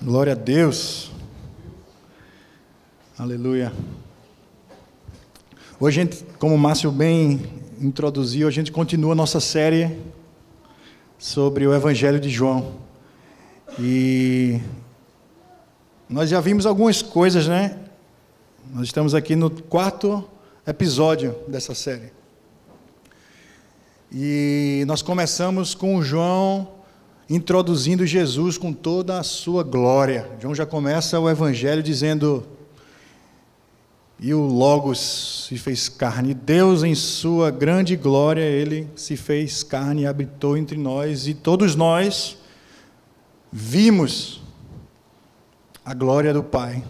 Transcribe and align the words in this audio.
Glória 0.00 0.32
a 0.32 0.36
Deus. 0.36 1.10
Aleluia. 3.18 3.72
Hoje, 5.80 6.00
a 6.00 6.04
gente, 6.04 6.24
como 6.38 6.54
o 6.54 6.58
Márcio 6.58 6.92
bem 6.92 7.40
introduziu, 7.80 8.46
a 8.46 8.50
gente 8.52 8.70
continua 8.70 9.10
a 9.10 9.16
nossa 9.16 9.40
série 9.40 9.98
sobre 11.18 11.66
o 11.66 11.74
Evangelho 11.74 12.20
de 12.20 12.30
João. 12.30 12.76
E 13.76 14.60
nós 16.08 16.30
já 16.30 16.40
vimos 16.40 16.64
algumas 16.64 17.02
coisas, 17.02 17.48
né? 17.48 17.76
Nós 18.72 18.84
estamos 18.84 19.16
aqui 19.16 19.34
no 19.34 19.50
quarto 19.50 20.22
episódio 20.64 21.34
dessa 21.48 21.74
série. 21.74 22.12
E 24.12 24.84
nós 24.86 25.02
começamos 25.02 25.74
com 25.74 26.00
João 26.04 26.77
introduzindo 27.28 28.06
Jesus 28.06 28.56
com 28.56 28.72
toda 28.72 29.18
a 29.18 29.22
sua 29.22 29.62
glória. 29.62 30.30
João 30.40 30.54
já 30.54 30.64
começa 30.64 31.20
o 31.20 31.28
evangelho 31.28 31.82
dizendo: 31.82 32.46
E 34.18 34.32
o 34.32 34.40
Logos 34.40 35.46
se 35.48 35.58
fez 35.58 35.88
carne. 35.88 36.32
Deus, 36.32 36.82
em 36.82 36.94
sua 36.94 37.50
grande 37.50 37.96
glória, 37.96 38.42
ele 38.42 38.88
se 38.96 39.16
fez 39.16 39.62
carne 39.62 40.02
e 40.02 40.06
habitou 40.06 40.56
entre 40.56 40.78
nós, 40.78 41.26
e 41.26 41.34
todos 41.34 41.74
nós 41.74 42.38
vimos 43.52 44.42
a 45.84 45.92
glória 45.94 46.32
do 46.32 46.42
Pai 46.42 46.82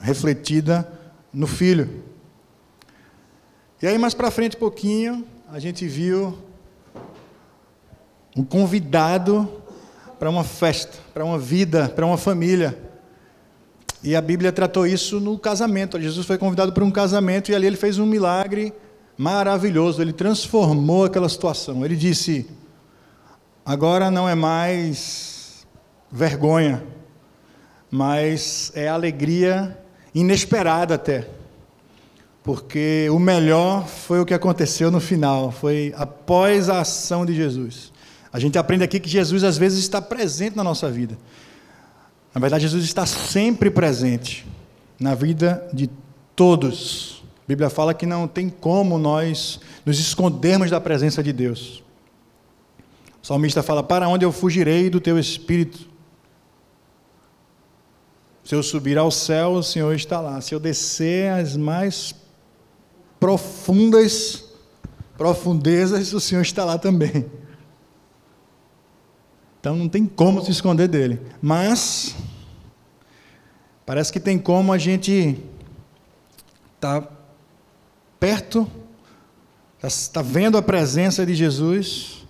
refletida 0.00 0.90
no 1.32 1.46
Filho. 1.46 2.04
E 3.82 3.86
aí, 3.86 3.98
mais 3.98 4.14
para 4.14 4.30
frente, 4.30 4.56
um 4.56 4.60
pouquinho, 4.60 5.26
a 5.48 5.58
gente 5.58 5.86
viu 5.86 6.36
um 8.36 8.44
convidado 8.44 9.48
para 10.18 10.30
uma 10.30 10.44
festa, 10.44 10.98
para 11.12 11.24
uma 11.24 11.38
vida, 11.38 11.88
para 11.88 12.06
uma 12.06 12.16
família. 12.16 12.76
E 14.02 14.14
a 14.14 14.20
Bíblia 14.20 14.52
tratou 14.52 14.86
isso 14.86 15.20
no 15.20 15.38
casamento. 15.38 16.00
Jesus 16.00 16.26
foi 16.26 16.38
convidado 16.38 16.72
para 16.72 16.84
um 16.84 16.90
casamento 16.90 17.50
e 17.50 17.54
ali 17.54 17.66
ele 17.66 17.76
fez 17.76 17.98
um 17.98 18.06
milagre 18.06 18.72
maravilhoso. 19.16 20.00
Ele 20.00 20.12
transformou 20.12 21.04
aquela 21.04 21.28
situação. 21.28 21.84
Ele 21.84 21.96
disse: 21.96 22.48
agora 23.64 24.10
não 24.10 24.28
é 24.28 24.34
mais 24.34 25.66
vergonha, 26.10 26.84
mas 27.90 28.70
é 28.74 28.88
alegria 28.88 29.76
inesperada 30.14 30.94
até. 30.94 31.28
Porque 32.42 33.08
o 33.10 33.18
melhor 33.18 33.88
foi 33.88 34.20
o 34.20 34.24
que 34.24 34.32
aconteceu 34.32 34.88
no 34.88 35.00
final, 35.00 35.50
foi 35.50 35.92
após 35.96 36.70
a 36.70 36.80
ação 36.80 37.26
de 37.26 37.34
Jesus. 37.34 37.92
A 38.36 38.38
gente 38.38 38.58
aprende 38.58 38.84
aqui 38.84 39.00
que 39.00 39.08
Jesus 39.08 39.42
às 39.42 39.56
vezes 39.56 39.78
está 39.78 40.02
presente 40.02 40.58
na 40.58 40.62
nossa 40.62 40.90
vida. 40.90 41.16
Na 42.34 42.38
verdade, 42.38 42.64
Jesus 42.64 42.84
está 42.84 43.06
sempre 43.06 43.70
presente 43.70 44.46
na 45.00 45.14
vida 45.14 45.66
de 45.72 45.88
todos. 46.34 47.24
A 47.38 47.48
Bíblia 47.48 47.70
fala 47.70 47.94
que 47.94 48.04
não 48.04 48.28
tem 48.28 48.50
como 48.50 48.98
nós 48.98 49.58
nos 49.86 49.98
escondermos 49.98 50.70
da 50.70 50.78
presença 50.78 51.22
de 51.22 51.32
Deus. 51.32 51.82
O 53.22 53.26
salmista 53.26 53.62
fala: 53.62 53.82
Para 53.82 54.06
onde 54.06 54.26
eu 54.26 54.30
fugirei 54.30 54.90
do 54.90 55.00
teu 55.00 55.18
espírito? 55.18 55.88
Se 58.44 58.54
eu 58.54 58.62
subir 58.62 58.98
ao 58.98 59.10
céu, 59.10 59.52
o 59.52 59.62
Senhor 59.62 59.94
está 59.94 60.20
lá. 60.20 60.42
Se 60.42 60.54
eu 60.54 60.60
descer 60.60 61.30
às 61.30 61.56
mais 61.56 62.14
profundas 63.18 64.44
profundezas, 65.16 66.12
o 66.12 66.20
Senhor 66.20 66.42
está 66.42 66.66
lá 66.66 66.76
também. 66.76 67.24
Então 69.66 69.74
não 69.74 69.88
tem 69.88 70.06
como 70.06 70.40
se 70.44 70.52
esconder 70.52 70.86
dele. 70.86 71.20
Mas 71.42 72.14
parece 73.84 74.12
que 74.12 74.20
tem 74.20 74.38
como 74.38 74.72
a 74.72 74.78
gente 74.78 75.36
estar 76.76 77.00
tá 77.00 77.12
perto, 78.20 78.70
está 79.82 80.20
tá 80.20 80.22
vendo 80.22 80.56
a 80.56 80.62
presença 80.62 81.26
de 81.26 81.34
Jesus 81.34 82.24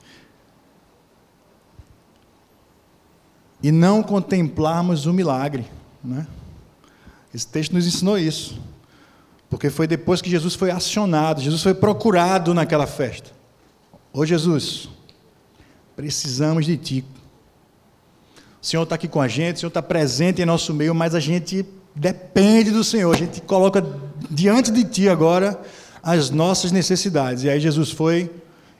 e 3.62 3.70
não 3.70 4.02
contemplarmos 4.02 5.04
o 5.04 5.12
milagre. 5.12 5.66
Né? 6.02 6.26
Esse 7.34 7.48
texto 7.48 7.74
nos 7.74 7.86
ensinou 7.86 8.18
isso. 8.18 8.58
Porque 9.50 9.68
foi 9.68 9.86
depois 9.86 10.22
que 10.22 10.30
Jesus 10.30 10.54
foi 10.54 10.70
acionado, 10.70 11.42
Jesus 11.42 11.62
foi 11.62 11.74
procurado 11.74 12.54
naquela 12.54 12.86
festa. 12.86 13.30
Ô 14.10 14.24
Jesus, 14.24 14.88
precisamos 15.94 16.64
de 16.64 16.78
Ti. 16.78 17.04
O 18.66 18.68
Senhor 18.68 18.82
está 18.82 18.96
aqui 18.96 19.06
com 19.06 19.20
a 19.20 19.28
gente, 19.28 19.54
o 19.54 19.60
Senhor 19.60 19.68
está 19.68 19.80
presente 19.80 20.42
em 20.42 20.44
nosso 20.44 20.74
meio, 20.74 20.92
mas 20.92 21.14
a 21.14 21.20
gente 21.20 21.64
depende 21.94 22.72
do 22.72 22.82
Senhor, 22.82 23.14
a 23.14 23.16
gente 23.16 23.40
coloca 23.40 23.80
diante 24.28 24.72
de 24.72 24.82
Ti 24.82 25.08
agora 25.08 25.60
as 26.02 26.30
nossas 26.30 26.72
necessidades. 26.72 27.44
E 27.44 27.48
aí 27.48 27.60
Jesus 27.60 27.92
foi 27.92 28.28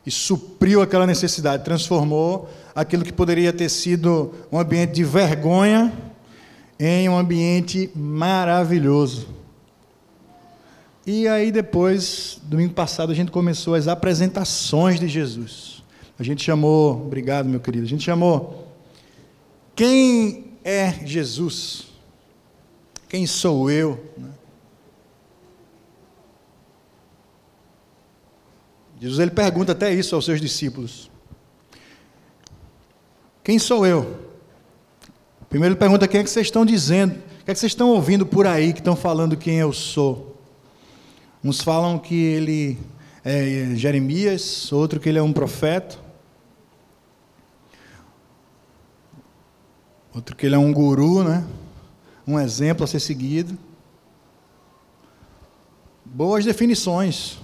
e 0.04 0.10
supriu 0.10 0.82
aquela 0.82 1.06
necessidade, 1.06 1.62
transformou 1.62 2.50
aquilo 2.75 3.04
que 3.04 3.12
poderia 3.12 3.52
ter 3.52 3.69
sido 3.69 4.34
um 4.50 4.58
ambiente 4.58 4.92
de 4.92 5.04
vergonha 5.04 5.92
em 6.80 7.08
um 7.08 7.16
ambiente 7.16 7.88
maravilhoso. 7.94 9.28
E 11.06 11.28
aí 11.28 11.52
depois, 11.52 12.41
domingo 12.42 12.75
passado, 12.75 13.12
a 13.12 13.14
gente 13.14 13.30
começou 13.30 13.76
as 13.76 13.86
apresentações 13.86 14.98
de 14.98 15.06
Jesus. 15.06 15.80
A 16.19 16.25
gente 16.25 16.42
chamou, 16.42 17.06
obrigado 17.06 17.48
meu 17.48 17.60
querido, 17.60 17.84
a 17.84 17.88
gente 17.88 18.02
chamou 18.02 18.66
quem 19.76 20.53
é 20.64 20.91
Jesus? 21.04 21.88
Quem 23.09 23.26
sou 23.26 23.70
eu? 23.70 24.03
Jesus 28.98 29.20
ele 29.20 29.31
pergunta 29.31 29.72
até 29.72 29.92
isso 29.92 30.14
aos 30.14 30.25
seus 30.25 30.41
discípulos. 30.41 31.10
Quem 33.44 33.59
sou 33.59 33.87
eu? 33.87 34.26
Primeiro 35.50 35.75
ele 35.75 35.78
pergunta 35.78 36.08
quem 36.08 36.20
é 36.20 36.25
que 36.25 36.31
vocês 36.31 36.47
estão 36.47 36.64
dizendo, 36.64 37.12
o 37.12 37.44
que 37.44 37.50
é 37.50 37.54
que 37.54 37.60
vocês 37.60 37.72
estão 37.72 37.91
ouvindo 37.91 38.25
por 38.25 38.47
aí 38.47 38.72
que 38.72 38.81
estão 38.81 38.97
falando 38.97 39.37
quem 39.37 39.58
eu 39.58 39.72
sou. 39.72 40.41
Uns 41.44 41.60
falam 41.60 41.98
que 41.98 42.14
ele 42.14 42.78
é 43.22 43.75
Jeremias, 43.76 44.72
outro 44.72 44.98
que 44.98 45.08
ele 45.08 45.19
é 45.19 45.22
um 45.22 45.32
profeta. 45.32 46.06
Outro 50.16 50.34
que 50.34 50.47
ele 50.47 50.54
é 50.54 50.59
um 50.59 50.72
guru, 50.72 51.22
né? 51.22 51.44
Um 52.27 52.41
exemplo 52.41 52.84
a 52.84 52.87
ser 52.87 53.00
seguido. 53.00 53.59
Boas 56.03 56.43
definições. 56.43 57.37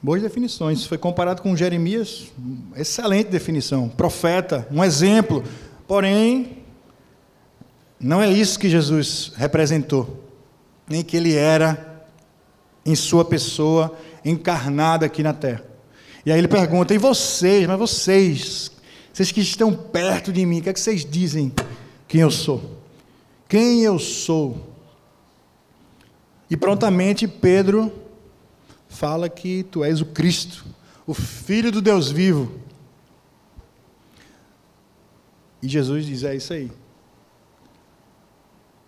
Boas 0.00 0.22
definições. 0.22 0.86
Foi 0.86 0.96
comparado 0.96 1.42
com 1.42 1.54
Jeremias, 1.54 2.32
excelente 2.74 3.28
definição. 3.28 3.90
Profeta, 3.90 4.66
um 4.70 4.82
exemplo. 4.82 5.44
Porém, 5.86 6.64
não 8.00 8.22
é 8.22 8.32
isso 8.32 8.58
que 8.58 8.70
Jesus 8.70 9.32
representou, 9.36 10.24
nem 10.88 11.04
que 11.04 11.14
ele 11.14 11.34
era 11.34 12.06
em 12.86 12.94
sua 12.94 13.22
pessoa 13.22 13.94
encarnada 14.24 15.04
aqui 15.04 15.22
na 15.22 15.34
terra. 15.34 15.62
E 16.24 16.32
aí 16.32 16.38
ele 16.38 16.48
pergunta: 16.48 16.94
e 16.94 16.98
vocês, 16.98 17.66
mas 17.66 17.78
vocês, 17.78 18.72
vocês 19.16 19.32
que 19.32 19.40
estão 19.40 19.72
perto 19.72 20.30
de 20.30 20.44
mim, 20.44 20.58
o 20.58 20.62
que 20.62 20.68
é 20.68 20.74
que 20.74 20.78
vocês 20.78 21.02
dizem 21.02 21.50
quem 22.06 22.20
eu 22.20 22.30
sou? 22.30 22.82
Quem 23.48 23.80
eu 23.80 23.98
sou? 23.98 24.74
E 26.50 26.56
prontamente 26.56 27.26
Pedro 27.26 27.90
fala 28.90 29.30
que 29.30 29.62
tu 29.62 29.82
és 29.82 30.02
o 30.02 30.04
Cristo, 30.04 30.66
o 31.06 31.14
Filho 31.14 31.72
do 31.72 31.80
Deus 31.80 32.10
vivo. 32.10 32.60
E 35.62 35.68
Jesus 35.68 36.04
diz: 36.04 36.22
é 36.22 36.36
isso 36.36 36.52
aí. 36.52 36.70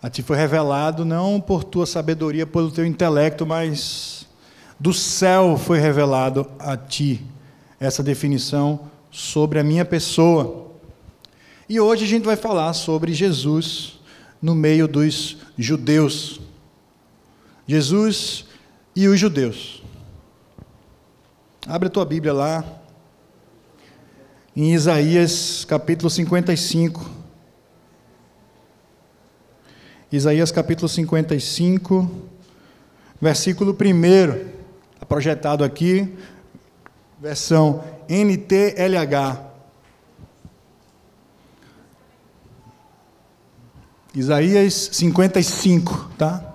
A 0.03 0.11
ti 0.11 0.23
foi 0.23 0.37
revelado 0.37 1.07
não 1.07 1.41
por 1.41 1.65
tua 1.65 1.87
sabedoria, 1.87 2.47
pelo 2.47 2.71
teu 2.71 2.85
intelecto, 2.85 3.47
mas 3.47 4.27
do 4.79 4.93
céu 4.93 5.57
foi 5.57 5.79
revelado 5.79 6.47
a 6.59 6.77
ti 6.77 7.25
essa 7.81 8.03
definição 8.03 8.91
sobre 9.11 9.59
a 9.59 9.65
minha 9.65 9.85
pessoa. 9.85 10.69
E 11.69 11.79
hoje 11.81 12.05
a 12.05 12.09
gente 12.09 12.25
vai 12.25 12.37
falar 12.37 12.73
sobre 12.73 13.13
Jesus 13.13 13.99
no 14.41 14.55
meio 14.55 14.89
dos 14.89 15.39
judeus. 15.57 16.41
Jesus 17.67 18.47
e 18.95 19.07
os 19.07 19.19
judeus. 19.19 19.83
Abre 21.67 21.89
a 21.89 21.91
tua 21.91 22.05
Bíblia 22.05 22.33
lá, 22.33 22.65
em 24.57 24.73
Isaías 24.73 25.65
capítulo 25.67 26.09
55. 26.09 27.19
Isaías 30.11 30.51
capítulo 30.51 30.89
55, 30.89 32.11
versículo 33.21 33.73
1. 33.73 34.49
Está 34.95 35.05
projetado 35.07 35.63
aqui, 35.63 36.17
versão 37.21 37.85
NTLH. 38.09 39.49
Isaías 44.15 44.91
55, 44.93 46.11
tá? 46.17 46.55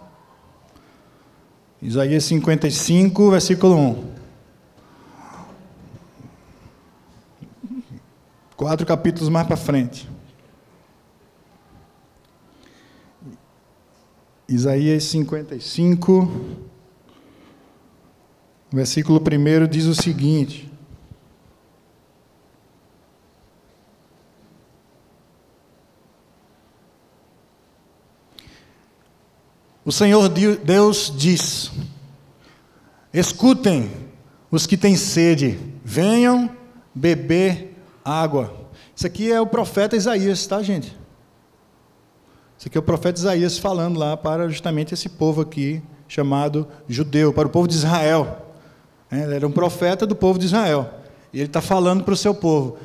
Isaías 1.81 2.23
55, 2.23 3.29
versículo 3.29 3.75
1. 3.75 4.13
Quatro 8.55 8.85
capítulos 8.85 9.29
mais 9.29 9.45
para 9.45 9.55
frente. 9.55 10.09
Isaías 14.49 15.03
55, 15.05 16.29
versículo 18.71 19.19
1 19.19 19.67
diz 19.67 19.85
o 19.85 19.95
seguinte: 19.95 20.72
O 29.85 29.91
Senhor 29.91 30.29
Deus 30.29 31.13
diz: 31.15 31.71
Escutem 33.13 33.91
os 34.49 34.65
que 34.65 34.77
têm 34.77 34.95
sede, 34.95 35.59
venham 35.83 36.49
beber 36.93 37.77
água. 38.03 38.53
Isso 38.95 39.07
aqui 39.07 39.31
é 39.31 39.41
o 39.41 39.47
profeta 39.47 39.95
Isaías, 39.95 40.45
tá, 40.45 40.61
gente? 40.61 40.95
Isso 42.57 42.67
aqui 42.67 42.77
é 42.77 42.79
o 42.79 42.83
profeta 42.83 43.19
Isaías 43.19 43.57
falando 43.57 43.97
lá 43.97 44.15
para 44.15 44.47
justamente 44.47 44.93
esse 44.93 45.09
povo 45.09 45.41
aqui, 45.41 45.81
chamado 46.07 46.67
judeu, 46.87 47.33
para 47.33 47.47
o 47.47 47.51
povo 47.51 47.67
de 47.67 47.75
Israel. 47.75 48.45
É, 49.11 49.23
ele 49.23 49.35
era 49.35 49.47
um 49.47 49.51
profeta 49.51 50.05
do 50.05 50.15
povo 50.15 50.39
de 50.39 50.45
Israel. 50.45 50.89
E 51.33 51.39
ele 51.39 51.47
está 51.47 51.61
falando 51.61 52.03
para 52.03 52.13
o 52.13 52.17
seu 52.17 52.33
povo. 52.33 52.77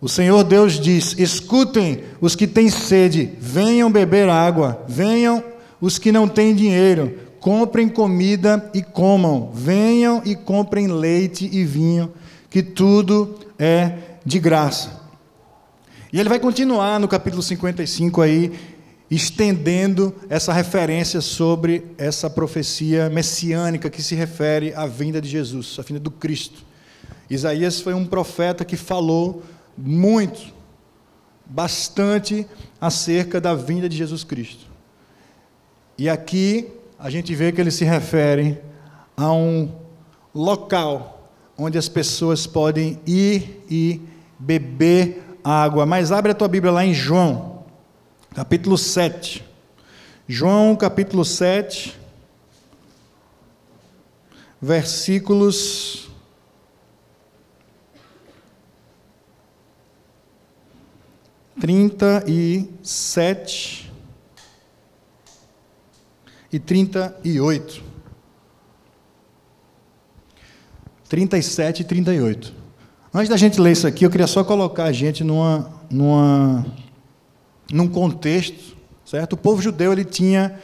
O 0.00 0.08
Senhor 0.08 0.42
Deus 0.42 0.80
diz: 0.80 1.18
Escutem 1.18 2.02
os 2.20 2.34
que 2.34 2.46
têm 2.46 2.70
sede, 2.70 3.36
venham 3.38 3.92
beber 3.92 4.28
água, 4.28 4.82
venham 4.88 5.49
os 5.80 5.98
que 5.98 6.12
não 6.12 6.28
têm 6.28 6.54
dinheiro, 6.54 7.18
comprem 7.40 7.88
comida 7.88 8.70
e 8.74 8.82
comam. 8.82 9.50
Venham 9.52 10.22
e 10.24 10.36
comprem 10.36 10.86
leite 10.86 11.48
e 11.50 11.64
vinho, 11.64 12.12
que 12.48 12.62
tudo 12.62 13.38
é 13.58 13.94
de 14.24 14.38
graça. 14.38 15.00
E 16.12 16.18
ele 16.20 16.28
vai 16.28 16.38
continuar 16.38 17.00
no 17.00 17.08
capítulo 17.08 17.42
55 17.42 18.20
aí, 18.20 18.52
estendendo 19.10 20.14
essa 20.28 20.52
referência 20.52 21.20
sobre 21.20 21.84
essa 21.96 22.28
profecia 22.28 23.08
messiânica 23.08 23.88
que 23.88 24.02
se 24.02 24.14
refere 24.14 24.74
à 24.74 24.86
vinda 24.86 25.20
de 25.20 25.28
Jesus, 25.28 25.76
à 25.78 25.82
vinda 25.82 26.00
do 26.00 26.10
Cristo. 26.10 26.64
Isaías 27.28 27.80
foi 27.80 27.94
um 27.94 28.04
profeta 28.04 28.64
que 28.64 28.76
falou 28.76 29.42
muito, 29.78 30.52
bastante 31.46 32.46
acerca 32.80 33.40
da 33.40 33.54
vinda 33.54 33.88
de 33.88 33.96
Jesus 33.96 34.24
Cristo. 34.24 34.69
E 36.00 36.08
aqui 36.08 36.66
a 36.98 37.10
gente 37.10 37.34
vê 37.34 37.52
que 37.52 37.60
ele 37.60 37.70
se 37.70 37.84
refere 37.84 38.58
a 39.14 39.30
um 39.34 39.70
local 40.34 41.30
onde 41.58 41.76
as 41.76 41.90
pessoas 41.90 42.46
podem 42.46 42.98
ir 43.06 43.62
e 43.70 44.00
beber 44.38 45.22
água. 45.44 45.84
Mas 45.84 46.10
abre 46.10 46.32
a 46.32 46.34
tua 46.34 46.48
Bíblia 46.48 46.72
lá 46.72 46.86
em 46.86 46.94
João, 46.94 47.66
capítulo 48.34 48.78
7. 48.78 49.44
João, 50.26 50.74
capítulo 50.74 51.22
7, 51.22 51.94
versículos. 54.58 56.08
Trinta 61.60 62.24
e 62.26 62.70
sete 62.82 63.89
e 66.52 66.58
38. 66.58 67.82
37 71.08 71.80
e 71.80 71.84
38. 71.84 72.54
Antes 73.12 73.28
da 73.28 73.36
gente 73.36 73.60
ler 73.60 73.72
isso 73.72 73.86
aqui, 73.86 74.04
eu 74.04 74.10
queria 74.10 74.28
só 74.28 74.44
colocar 74.44 74.84
a 74.84 74.92
gente 74.92 75.24
numa, 75.24 75.70
numa, 75.90 76.64
num 77.72 77.88
contexto, 77.88 78.76
certo? 79.04 79.32
O 79.32 79.36
povo 79.36 79.60
judeu 79.60 79.92
ele 79.92 80.04
tinha 80.04 80.60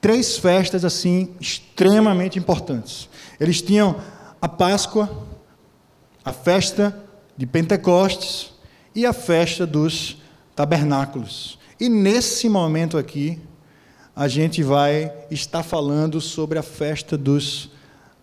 três 0.00 0.36
festas 0.36 0.84
assim 0.84 1.30
extremamente 1.40 2.38
importantes. 2.38 3.08
Eles 3.38 3.62
tinham 3.62 3.96
a 4.42 4.48
Páscoa, 4.48 5.08
a 6.24 6.32
festa 6.32 7.00
de 7.36 7.46
Pentecostes 7.46 8.52
e 8.94 9.06
a 9.06 9.12
festa 9.12 9.64
dos 9.64 10.20
tabernáculos. 10.56 11.58
E 11.78 11.88
nesse 11.88 12.48
momento 12.48 12.98
aqui, 12.98 13.40
a 14.16 14.28
gente 14.28 14.62
vai 14.62 15.12
estar 15.30 15.62
falando 15.62 16.20
sobre 16.20 16.58
a 16.58 16.62
festa 16.62 17.18
dos 17.18 17.70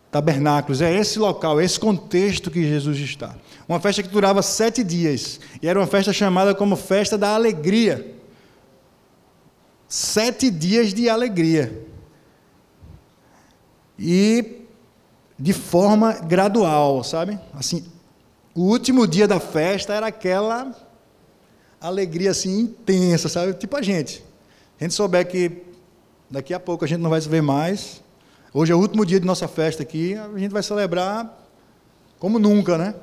tabernáculos. 0.10 0.82
É 0.82 0.94
esse 0.94 1.20
local, 1.20 1.60
é 1.60 1.66
esse 1.66 1.80
contexto 1.80 2.50
que 2.50 2.68
Jesus 2.68 2.98
está. 3.00 3.36
Uma 3.68 3.80
festa 3.80 4.02
que 4.02 4.10
durava 4.10 4.42
sete 4.42 4.84
dias. 4.84 5.40
E 5.62 5.68
era 5.68 5.80
uma 5.80 5.88
festa 5.88 6.14
chamada 6.14 6.56
como 6.56 6.76
festa 6.76 7.18
da 7.18 7.36
alegria. 7.36 8.16
Sete 9.88 10.50
dias 10.50 10.94
de 10.94 11.10
alegria. 11.10 11.86
E 14.00 14.62
de 15.38 15.54
forma 15.54 16.14
gradual, 16.14 17.04
sabe? 17.04 17.38
Assim, 17.54 17.86
o 18.56 18.62
último 18.62 19.06
dia 19.06 19.28
da 19.28 19.40
festa 19.40 19.94
era 19.94 20.08
aquela 20.08 20.74
alegria 21.80 22.32
assim 22.32 22.60
intensa, 22.60 23.28
sabe? 23.28 23.54
Tipo 23.54 23.76
a 23.76 23.82
gente. 23.82 24.24
A 24.80 24.84
gente 24.84 24.94
souber 24.94 25.28
que 25.28 25.71
Daqui 26.32 26.54
a 26.54 26.60
pouco 26.62 26.86
a 26.86 26.88
gente 26.88 27.02
não 27.02 27.10
vai 27.10 27.20
se 27.20 27.28
ver 27.28 27.42
mais. 27.42 28.02
Hoje 28.54 28.72
é 28.72 28.76
o 28.76 28.80
último 28.80 29.06
dia 29.06 29.20
de 29.20 29.26
nossa 29.26 29.50
festa 29.50 29.84
aqui. 29.84 30.16
A 30.16 30.40
gente 30.40 30.52
vai 30.52 30.64
celebrar 30.64 31.30
como 32.18 32.40
nunca, 32.40 32.78
né? 32.78 32.96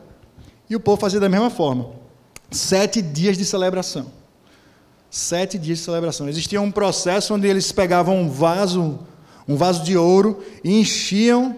E 0.70 0.74
o 0.74 0.80
povo 0.80 0.98
fazia 0.98 1.20
da 1.20 1.28
mesma 1.28 1.50
forma. 1.50 1.90
Sete 2.50 3.02
dias 3.02 3.36
de 3.36 3.44
celebração. 3.44 4.06
Sete 5.10 5.58
dias 5.58 5.78
de 5.78 5.84
celebração. 5.84 6.26
Existia 6.26 6.58
um 6.58 6.70
processo 6.70 7.34
onde 7.34 7.46
eles 7.46 7.70
pegavam 7.70 8.18
um 8.18 8.30
vaso, 8.30 8.98
um 9.46 9.56
vaso 9.56 9.84
de 9.84 9.94
ouro, 9.94 10.42
e 10.64 10.80
enchiam 10.80 11.54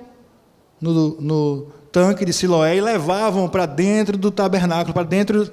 no, 0.81 1.20
no 1.20 1.67
tanque 1.93 2.25
de 2.25 2.32
Siloé 2.32 2.78
e 2.78 2.81
levavam 2.81 3.49
para 3.49 3.64
dentro 3.64 4.19
do 4.19 4.32
tabernáculo, 4.32 4.93
para 4.93 5.05
dentro 5.05 5.49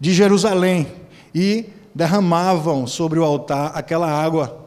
de 0.00 0.14
Jerusalém. 0.14 0.86
E 1.34 1.66
derramavam 1.94 2.86
sobre 2.86 3.18
o 3.18 3.24
altar 3.24 3.72
aquela 3.74 4.10
água 4.10 4.65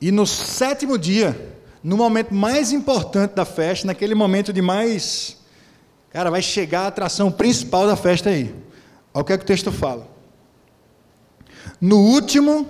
E 0.00 0.10
no 0.10 0.26
sétimo 0.26 0.98
dia, 0.98 1.56
no 1.82 1.96
momento 1.96 2.34
mais 2.34 2.72
importante 2.72 3.34
da 3.34 3.44
festa, 3.44 3.86
naquele 3.86 4.14
momento 4.14 4.52
de 4.52 4.60
mais. 4.60 5.36
Cara, 6.10 6.30
vai 6.30 6.42
chegar 6.42 6.82
a 6.82 6.86
atração 6.88 7.30
principal 7.30 7.86
da 7.86 7.96
festa 7.96 8.30
aí. 8.30 8.54
Olha 9.14 9.22
o 9.22 9.24
que, 9.24 9.32
é 9.32 9.38
que 9.38 9.44
o 9.44 9.46
texto 9.46 9.70
fala. 9.70 10.08
No 11.80 11.98
último 11.98 12.68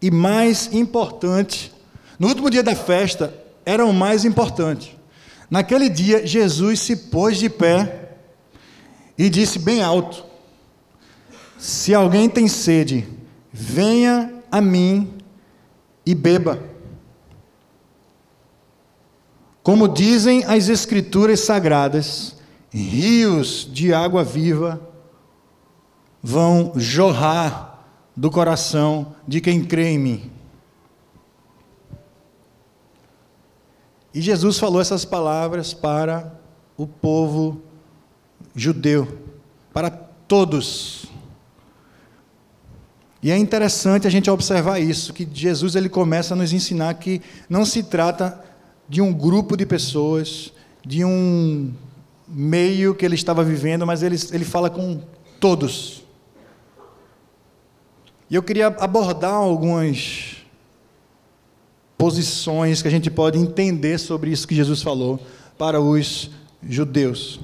e 0.00 0.10
mais 0.10 0.72
importante, 0.72 1.72
no 2.18 2.28
último 2.28 2.50
dia 2.50 2.62
da 2.62 2.74
festa, 2.74 3.34
era 3.64 3.84
o 3.84 3.92
mais 3.92 4.24
importante. 4.24 4.98
Naquele 5.50 5.88
dia, 5.88 6.26
Jesus 6.26 6.80
se 6.80 6.96
pôs 6.96 7.38
de 7.38 7.48
pé 7.48 8.10
e 9.16 9.28
disse 9.28 9.58
bem 9.58 9.82
alto: 9.82 10.24
Se 11.58 11.94
alguém 11.94 12.28
tem 12.28 12.48
sede, 12.48 13.06
venha 13.52 14.32
a 14.50 14.60
mim 14.60 15.21
e 16.04 16.14
beba. 16.14 16.62
Como 19.62 19.88
dizem 19.88 20.44
as 20.44 20.68
Escrituras 20.68 21.40
sagradas, 21.40 22.36
rios 22.70 23.68
de 23.70 23.94
água 23.94 24.24
viva 24.24 24.80
vão 26.22 26.72
jorrar 26.76 27.86
do 28.16 28.30
coração 28.30 29.14
de 29.26 29.40
quem 29.40 29.64
crê 29.64 29.90
em 29.90 29.98
mim. 29.98 30.30
E 34.14 34.20
Jesus 34.20 34.58
falou 34.58 34.80
essas 34.80 35.04
palavras 35.04 35.72
para 35.72 36.38
o 36.76 36.86
povo 36.86 37.62
judeu, 38.54 39.18
para 39.72 39.90
todos. 39.90 41.06
E 43.22 43.30
é 43.30 43.36
interessante 43.36 44.06
a 44.06 44.10
gente 44.10 44.28
observar 44.28 44.80
isso, 44.80 45.12
que 45.12 45.28
Jesus 45.32 45.76
ele 45.76 45.88
começa 45.88 46.34
a 46.34 46.36
nos 46.36 46.52
ensinar 46.52 46.94
que 46.94 47.22
não 47.48 47.64
se 47.64 47.84
trata 47.84 48.42
de 48.88 49.00
um 49.00 49.12
grupo 49.12 49.56
de 49.56 49.64
pessoas, 49.64 50.52
de 50.84 51.04
um 51.04 51.72
meio 52.26 52.94
que 52.96 53.04
ele 53.04 53.14
estava 53.14 53.44
vivendo, 53.44 53.86
mas 53.86 54.02
ele, 54.02 54.16
ele 54.32 54.44
fala 54.44 54.68
com 54.68 55.00
todos. 55.38 56.02
E 58.28 58.34
eu 58.34 58.42
queria 58.42 58.66
abordar 58.66 59.34
algumas 59.34 60.38
posições 61.96 62.82
que 62.82 62.88
a 62.88 62.90
gente 62.90 63.08
pode 63.08 63.38
entender 63.38 63.98
sobre 63.98 64.32
isso 64.32 64.48
que 64.48 64.54
Jesus 64.54 64.82
falou 64.82 65.20
para 65.56 65.80
os 65.80 66.28
judeus, 66.60 67.38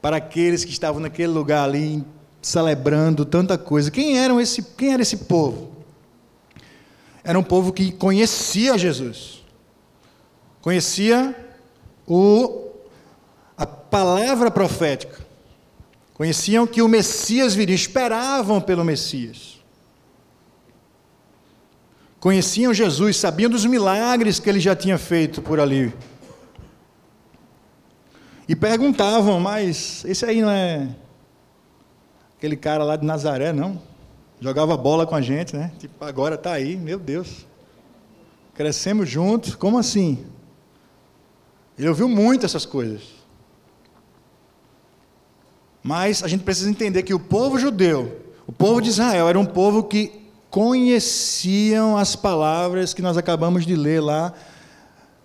para 0.00 0.16
aqueles 0.16 0.64
que 0.64 0.72
estavam 0.72 1.00
naquele 1.00 1.32
lugar 1.32 1.62
ali 1.68 2.04
celebrando 2.42 3.24
tanta 3.24 3.56
coisa. 3.56 3.90
Quem, 3.90 4.18
eram 4.18 4.40
esse, 4.40 4.60
quem 4.62 4.92
era 4.92 5.02
esse 5.02 5.18
povo? 5.18 5.70
Era 7.22 7.38
um 7.38 7.42
povo 7.42 7.72
que 7.72 7.92
conhecia 7.92 8.76
Jesus, 8.76 9.44
conhecia 10.60 11.36
o, 12.04 12.68
a 13.56 13.64
palavra 13.64 14.50
profética, 14.50 15.24
conheciam 16.14 16.66
que 16.66 16.82
o 16.82 16.88
Messias 16.88 17.54
viria, 17.54 17.76
esperavam 17.76 18.60
pelo 18.60 18.84
Messias. 18.84 19.52
Conheciam 22.18 22.74
Jesus, 22.74 23.16
sabiam 23.16 23.50
dos 23.50 23.64
milagres 23.64 24.38
que 24.38 24.48
ele 24.48 24.60
já 24.60 24.76
tinha 24.76 24.96
feito 24.96 25.42
por 25.42 25.58
ali. 25.58 25.92
E 28.48 28.54
perguntavam, 28.54 29.40
mas 29.40 30.04
esse 30.04 30.24
aí 30.24 30.40
não 30.40 30.50
é 30.50 30.88
aquele 32.42 32.56
cara 32.56 32.82
lá 32.82 32.96
de 32.96 33.06
Nazaré, 33.06 33.52
não? 33.52 33.80
Jogava 34.40 34.76
bola 34.76 35.06
com 35.06 35.14
a 35.14 35.22
gente, 35.22 35.54
né? 35.54 35.70
Tipo, 35.78 36.04
agora 36.04 36.34
está 36.34 36.50
aí, 36.50 36.76
meu 36.76 36.98
Deus. 36.98 37.46
Crescemos 38.52 39.08
juntos, 39.08 39.54
como 39.54 39.78
assim? 39.78 40.26
Ele 41.78 41.88
ouviu 41.88 42.08
muito 42.08 42.44
essas 42.44 42.66
coisas. 42.66 43.02
Mas 45.84 46.24
a 46.24 46.26
gente 46.26 46.42
precisa 46.42 46.68
entender 46.68 47.04
que 47.04 47.14
o 47.14 47.20
povo 47.20 47.60
judeu, 47.60 48.20
o 48.44 48.50
povo 48.50 48.82
de 48.82 48.88
Israel, 48.88 49.28
era 49.28 49.38
um 49.38 49.46
povo 49.46 49.84
que 49.84 50.10
conheciam 50.50 51.96
as 51.96 52.16
palavras 52.16 52.92
que 52.92 53.02
nós 53.02 53.16
acabamos 53.16 53.64
de 53.64 53.76
ler 53.76 54.00
lá, 54.00 54.34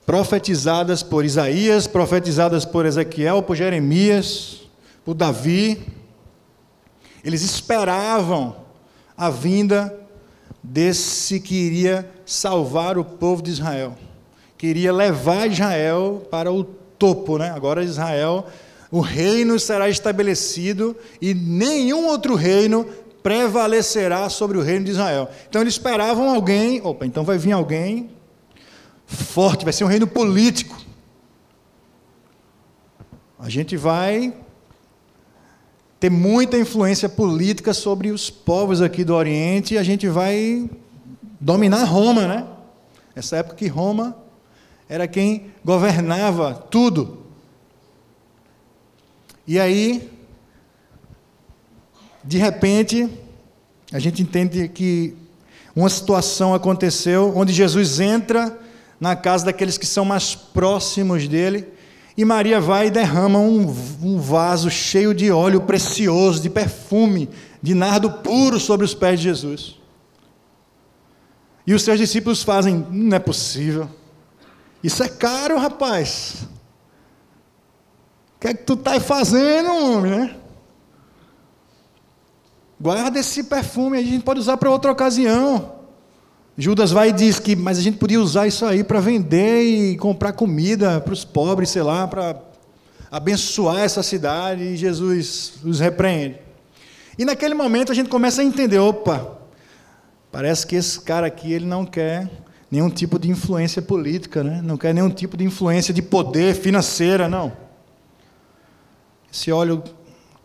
profetizadas 0.06 1.02
por 1.02 1.26
Isaías, 1.26 1.88
profetizadas 1.88 2.64
por 2.64 2.86
Ezequiel, 2.86 3.42
por 3.42 3.56
Jeremias, 3.56 4.62
por 5.04 5.16
Davi. 5.16 5.97
Eles 7.28 7.42
esperavam 7.42 8.56
a 9.18 9.30
vinda 9.30 9.94
desse 10.64 11.42
que 11.42 11.56
iria 11.56 12.10
salvar 12.26 12.98
o 12.98 13.04
povo 13.04 13.42
de 13.42 13.52
Israel, 13.52 13.98
queria 14.58 14.94
levar 14.94 15.52
Israel 15.52 16.26
para 16.32 16.50
o 16.54 16.64
topo, 16.64 17.38
né? 17.38 17.52
Agora 17.52 17.84
Israel, 17.84 18.48
o 18.90 19.02
reino 19.02 19.60
será 19.60 19.90
estabelecido 19.90 20.96
e 21.22 21.34
nenhum 21.34 22.08
outro 22.08 22.34
reino 22.34 22.86
prevalecerá 23.22 24.30
sobre 24.30 24.58
o 24.58 24.62
reino 24.62 24.86
de 24.86 24.92
Israel. 24.92 25.30
Então 25.50 25.62
eles 25.62 25.74
esperavam 25.74 26.34
alguém, 26.34 26.80
opa, 26.82 27.06
então 27.06 27.26
vai 27.26 27.38
vir 27.38 27.52
alguém 27.52 28.10
forte, 29.06 29.66
vai 29.66 29.74
ser 29.74 29.84
um 29.84 29.88
reino 29.88 30.08
político. 30.08 30.80
A 33.38 33.50
gente 33.50 33.76
vai 33.76 34.34
ter 36.00 36.10
muita 36.10 36.58
influência 36.58 37.10
política 37.10 37.74
sobre 37.74 38.12
os 38.12 38.30
povos 38.30 38.82
aqui 38.82 39.04
do 39.04 39.16
Oriente 39.16 39.74
e 39.74 39.78
a 39.78 39.84
gente 39.84 40.08
vai 40.08 40.70
dominar 41.40 41.84
Roma, 41.86 42.28
né? 42.28 42.48
Essa 43.16 43.38
época 43.38 43.56
que 43.56 43.68
Roma 43.68 44.16
era 44.88 45.08
quem 45.08 45.48
governava 45.64 46.54
tudo. 46.54 47.26
E 49.48 49.60
aí 49.60 50.18
de 52.28 52.38
repente, 52.38 53.10
a 53.90 54.00
gente 54.00 54.22
entende 54.22 54.68
que 54.68 55.16
uma 55.74 55.90
situação 55.90 56.54
aconteceu 56.54 57.32
onde 57.34 57.54
Jesus 57.54 58.02
entra 58.02 58.60
na 59.00 59.16
casa 59.16 59.46
daqueles 59.46 59.78
que 59.78 59.86
são 59.86 60.04
mais 60.04 60.36
próximos 60.36 61.26
dele 61.26 61.66
e 62.18 62.26
Maria 62.26 62.60
vai 62.60 62.88
e 62.88 62.92
derrama 62.92 63.38
um, 63.38 63.70
um 64.02 64.20
vaso 64.20 64.72
cheio 64.72 65.14
de 65.14 65.32
óleo 65.32 65.62
precioso, 65.62 66.42
de 66.42 66.50
perfume, 66.50 67.30
de 67.62 67.76
nardo 67.76 68.10
puro 68.10 68.60
sobre 68.60 68.84
os 68.84 68.96
pés 68.96 69.20
de 69.20 69.26
Jesus. 69.26 69.80
E 71.68 71.76
os 71.76 71.84
seus 71.84 72.00
discípulos 72.00 72.42
fazem: 72.42 72.88
não 72.90 73.16
é 73.16 73.20
possível. 73.20 73.88
Isso 74.84 75.04
é 75.04 75.08
caro, 75.08 75.60
rapaz. 75.60 76.48
O 78.36 78.40
que 78.40 78.48
é 78.48 78.54
que 78.56 78.64
tu 78.64 78.74
está 78.74 79.00
fazendo, 79.00 79.70
homem, 79.70 80.12
né? 80.12 80.36
Guarda 82.80 83.20
esse 83.20 83.44
perfume, 83.44 83.98
a 83.98 84.02
gente 84.02 84.24
pode 84.24 84.40
usar 84.40 84.58
para 84.58 84.72
outra 84.72 84.92
ocasião. 84.92 85.77
Judas 86.60 86.90
vai 86.90 87.10
e 87.10 87.14
diz 87.14 87.38
que, 87.40 87.56
mas 87.56 87.78
a 87.78 87.82
gente 87.82 87.98
podia 87.98 88.20
usar 88.20 88.48
isso 88.48 88.66
aí 88.66 88.84
para 88.84 89.00
vender 89.00 89.62
e 89.62 89.96
comprar 89.96 90.34
comida 90.34 91.00
para 91.00 91.14
os 91.14 91.24
pobres, 91.24 91.70
sei 91.70 91.84
lá, 91.84 92.08
para 92.08 92.36
abençoar 93.12 93.82
essa 93.82 94.02
cidade, 94.02 94.64
e 94.64 94.76
Jesus 94.76 95.54
os 95.64 95.80
repreende. 95.80 96.40
E 97.16 97.24
naquele 97.24 97.54
momento 97.54 97.92
a 97.92 97.96
gente 97.96 98.10
começa 98.10 98.42
a 98.42 98.44
entender, 98.44 98.80
opa, 98.80 99.38
parece 100.32 100.66
que 100.66 100.76
esse 100.76 101.00
cara 101.00 101.28
aqui 101.28 101.54
ele 101.54 101.66
não 101.66 101.86
quer 101.86 102.28
nenhum 102.72 102.90
tipo 102.90 103.20
de 103.20 103.30
influência 103.30 103.82
política, 103.82 104.44
né? 104.44 104.60
não 104.64 104.78
quer 104.78 104.96
nenhum 104.96 105.12
tipo 105.12 105.38
de 105.38 105.44
influência 105.44 105.94
de 105.94 106.02
poder 106.02 106.56
financeira, 106.56 107.30
não. 107.30 107.54
Esse 109.32 109.52
óleo 109.52 109.84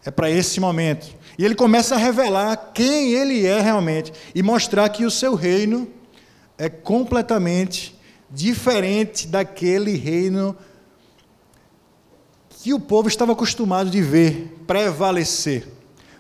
é 0.05 0.11
para 0.11 0.31
esse 0.31 0.61
momento. 0.61 1.09
E 1.39 1.45
ele 1.45 1.55
começa 1.55 1.95
a 1.95 1.99
revelar 1.99 2.73
quem 2.75 3.15
ele 3.15 3.47
é 3.47 3.63
realmente 3.63 4.13
e 4.35 4.43
mostrar 4.43 4.87
que 4.91 5.07
o 5.07 5.11
seu 5.11 5.35
reino 5.35 5.89
é 6.63 6.69
completamente 6.69 7.93
diferente 8.31 9.27
daquele 9.27 9.97
reino 9.97 10.57
que 12.49 12.73
o 12.73 12.79
povo 12.79 13.09
estava 13.09 13.33
acostumado 13.33 13.91
de 13.91 14.01
ver 14.01 14.63
prevalecer. 14.65 15.67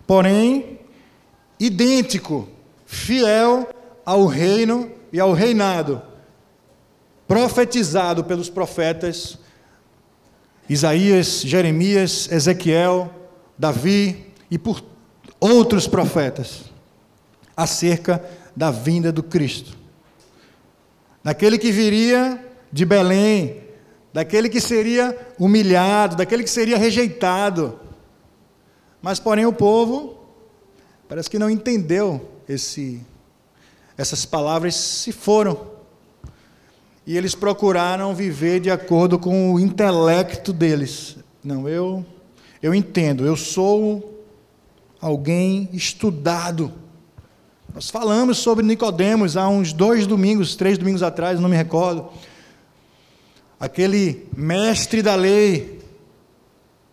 Porém, 0.05 0.81
idêntico, 1.61 2.49
fiel 2.85 3.69
ao 4.05 4.27
reino 4.27 4.91
e 5.13 5.21
ao 5.21 5.33
reinado 5.33 6.03
profetizado 7.29 8.25
pelos 8.25 8.51
profetas 8.51 9.39
Isaías, 10.69 11.43
Jeremias, 11.43 12.29
Ezequiel, 12.33 13.09
Davi 13.57 14.27
e 14.51 14.59
por 14.59 14.83
outros 15.39 15.87
profetas 15.87 16.65
acerca 17.57 18.29
da 18.57 18.73
vinda 18.73 19.13
do 19.13 19.23
Cristo. 19.23 19.82
Daquele 21.23 21.59
que 21.59 21.71
viria 21.71 22.45
de 22.73 22.85
Belém, 22.85 23.63
daquele 24.13 24.49
que 24.49 24.61
seria 24.61 25.17
humilhado, 25.39 26.17
daquele 26.17 26.43
que 26.43 26.51
seria 26.51 26.77
rejeitado. 26.77 27.79
Mas, 29.01 29.19
porém, 29.19 29.47
o 29.47 29.53
povo 29.53 30.19
parece 31.09 31.29
que 31.29 31.39
não 31.39 31.51
entendeu 31.51 32.31
esse, 32.49 33.01
essas 33.97 34.25
palavras 34.25 34.75
se 34.75 35.13
foram. 35.13 35.73
E 37.07 37.17
eles 37.17 37.35
procuraram 37.35 38.15
viver 38.15 38.61
de 38.61 38.71
acordo 38.71 39.19
com 39.19 39.53
o 39.53 39.61
intelecto 39.61 40.53
deles. 40.53 41.17
Não, 41.43 41.69
eu 41.69 42.05
eu 42.63 42.73
entendo, 42.73 43.27
eu 43.27 43.37
sou 43.37 44.25
alguém 45.01 45.69
estudado. 45.73 46.73
Nós 47.75 47.89
falamos 47.89 48.39
sobre 48.39 48.65
Nicodemos 48.65 49.37
há 49.37 49.49
uns 49.49 49.73
dois 49.73 50.07
domingos, 50.07 50.55
três 50.55 50.77
domingos 50.77 51.03
atrás, 51.03 51.41
não 51.41 51.49
me 51.49 51.57
recordo. 51.57 52.11
Aquele 53.59 54.29
mestre 54.37 55.01
da 55.01 55.15
lei 55.15 55.81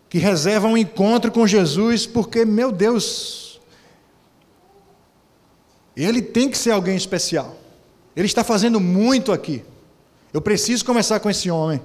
que 0.09 0.17
reserva 0.17 0.67
um 0.67 0.77
encontro 0.77 1.31
com 1.31 1.45
Jesus, 1.45 2.05
porque, 2.05 2.45
meu 2.45 2.71
Deus, 2.71 3.59
ele 5.95 6.21
tem 6.21 6.49
que 6.49 6.57
ser 6.57 6.71
alguém 6.71 6.95
especial. 6.95 7.57
Ele 8.15 8.25
está 8.25 8.43
fazendo 8.43 8.79
muito 8.79 9.31
aqui. 9.33 9.63
Eu 10.33 10.41
preciso 10.41 10.85
conversar 10.85 11.19
com 11.19 11.29
esse 11.29 11.51
homem. 11.51 11.81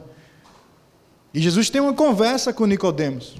E 1.32 1.40
Jesus 1.40 1.68
tem 1.68 1.80
uma 1.80 1.92
conversa 1.92 2.52
com 2.52 2.64
Nicodemos. 2.64 3.36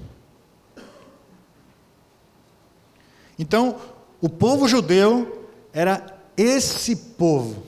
Então, 3.39 3.77
o 4.21 4.27
povo 4.27 4.67
judeu 4.67 5.44
era 5.75 6.17
esse 6.37 6.95
povo. 6.95 7.63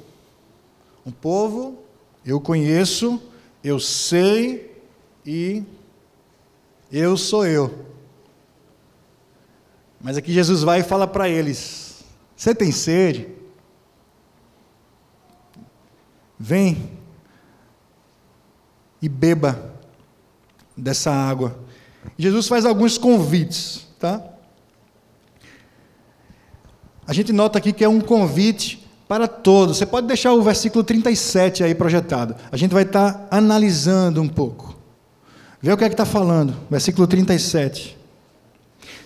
Um 1.06 1.12
povo, 1.12 1.84
eu 2.26 2.40
conheço, 2.40 3.22
eu 3.62 3.82
sei 3.82 4.82
e 5.26 5.62
eu 6.90 7.18
sou 7.18 7.46
eu. 7.46 7.86
Mas 10.00 10.16
aqui 10.16 10.32
Jesus 10.32 10.64
vai 10.64 10.80
e 10.80 10.84
fala 10.84 11.06
para 11.06 11.28
eles: 11.28 12.06
Você 12.34 12.56
tem 12.56 12.72
sede? 12.72 13.28
Vem 16.40 16.98
e 19.02 19.10
beba 19.10 19.76
dessa 20.78 21.12
água. 21.12 21.60
Jesus 22.18 22.48
faz 22.48 22.66
alguns 22.66 22.98
convites, 22.98 23.86
tá? 24.00 24.37
A 27.08 27.14
gente 27.14 27.32
nota 27.32 27.58
aqui 27.58 27.72
que 27.72 27.84
é 27.84 27.90
um 27.90 28.02
convite 28.02 28.86
para 29.08 29.28
todos. 29.28 29.78
Você 29.78 29.86
pode 29.86 30.08
deixar 30.08 30.34
o 30.34 30.42
versículo 30.42 30.84
37 30.84 31.64
aí 31.64 31.74
projetado. 31.74 32.36
A 32.52 32.58
gente 32.58 32.74
vai 32.74 32.84
estar 32.84 33.28
analisando 33.32 34.22
um 34.22 34.28
pouco. 34.28 34.76
Vê 35.62 35.72
o 35.72 35.78
que 35.78 35.86
é 35.86 35.88
que 35.88 35.94
está 35.94 36.06
falando. 36.06 36.54
Versículo 36.70 37.08
37. 37.08 37.98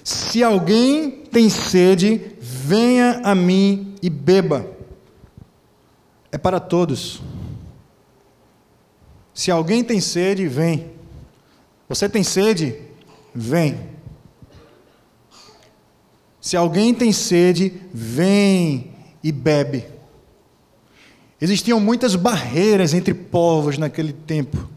Se 0.04 0.44
alguém 0.44 1.12
tem 1.12 1.48
sede, 1.48 2.20
venha 2.40 3.22
a 3.24 3.36
mim 3.36 3.94
e 4.02 4.10
beba. 4.10 4.66
É 6.32 6.38
para 6.40 6.60
todos. 6.60 7.22
Se 9.34 9.52
alguém 9.52 9.84
tem 9.84 10.02
sede, 10.02 10.48
vem. 10.48 10.92
Você 11.88 12.10
tem 12.10 12.24
sede? 12.24 12.76
Vem. 13.34 13.91
Se 16.42 16.58
alguém 16.58 16.92
tem 16.92 17.14
sede, 17.14 17.72
vem 17.94 18.92
e 19.24 19.32
bebe. 19.32 19.86
Existiam 21.40 21.80
muitas 21.80 22.16
barreiras 22.16 22.96
entre 22.96 23.14
povos 23.14 23.78
naquele 23.78 24.12
tempo. 24.12 24.68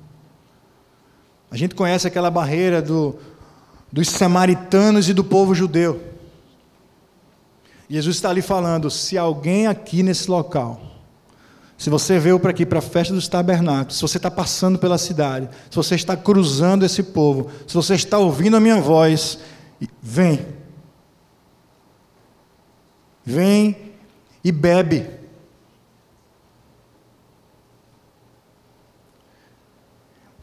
A 1.50 1.56
gente 1.56 1.75
conhece 1.75 2.06
aquela 2.06 2.30
barreira 2.30 2.83
do, 2.83 3.16
dos 3.90 4.09
samaritanos 4.09 5.09
e 5.09 5.14
do 5.14 5.25
povo 5.25 5.54
judeu. 5.54 6.02
Jesus 7.88 8.16
está 8.16 8.28
ali 8.28 8.42
falando: 8.42 8.90
se 8.90 9.16
alguém 9.16 9.66
aqui 9.66 10.02
nesse 10.02 10.30
local, 10.30 10.80
se 11.78 11.88
você 11.88 12.18
veio 12.18 12.38
para 12.38 12.50
aqui 12.50 12.66
para 12.66 12.78
a 12.78 12.83
festa 12.83 13.14
dos 13.14 13.28
tabernáculos, 13.28 13.97
se 13.97 14.02
você 14.02 14.16
está 14.16 14.30
passando 14.30 14.78
pela 14.78 14.99
cidade, 14.99 15.49
se 15.71 15.76
você 15.76 15.94
está 15.94 16.16
cruzando 16.16 16.85
esse 16.85 17.02
povo, 17.02 17.50
se 17.66 17.75
você 17.75 17.94
está 17.94 18.18
ouvindo 18.18 18.56
a 18.56 18.61
minha 18.61 18.80
voz, 18.80 19.38
vem. 20.02 20.63
Vem 23.25 23.93
e 24.43 24.52
bebe. 24.52 25.07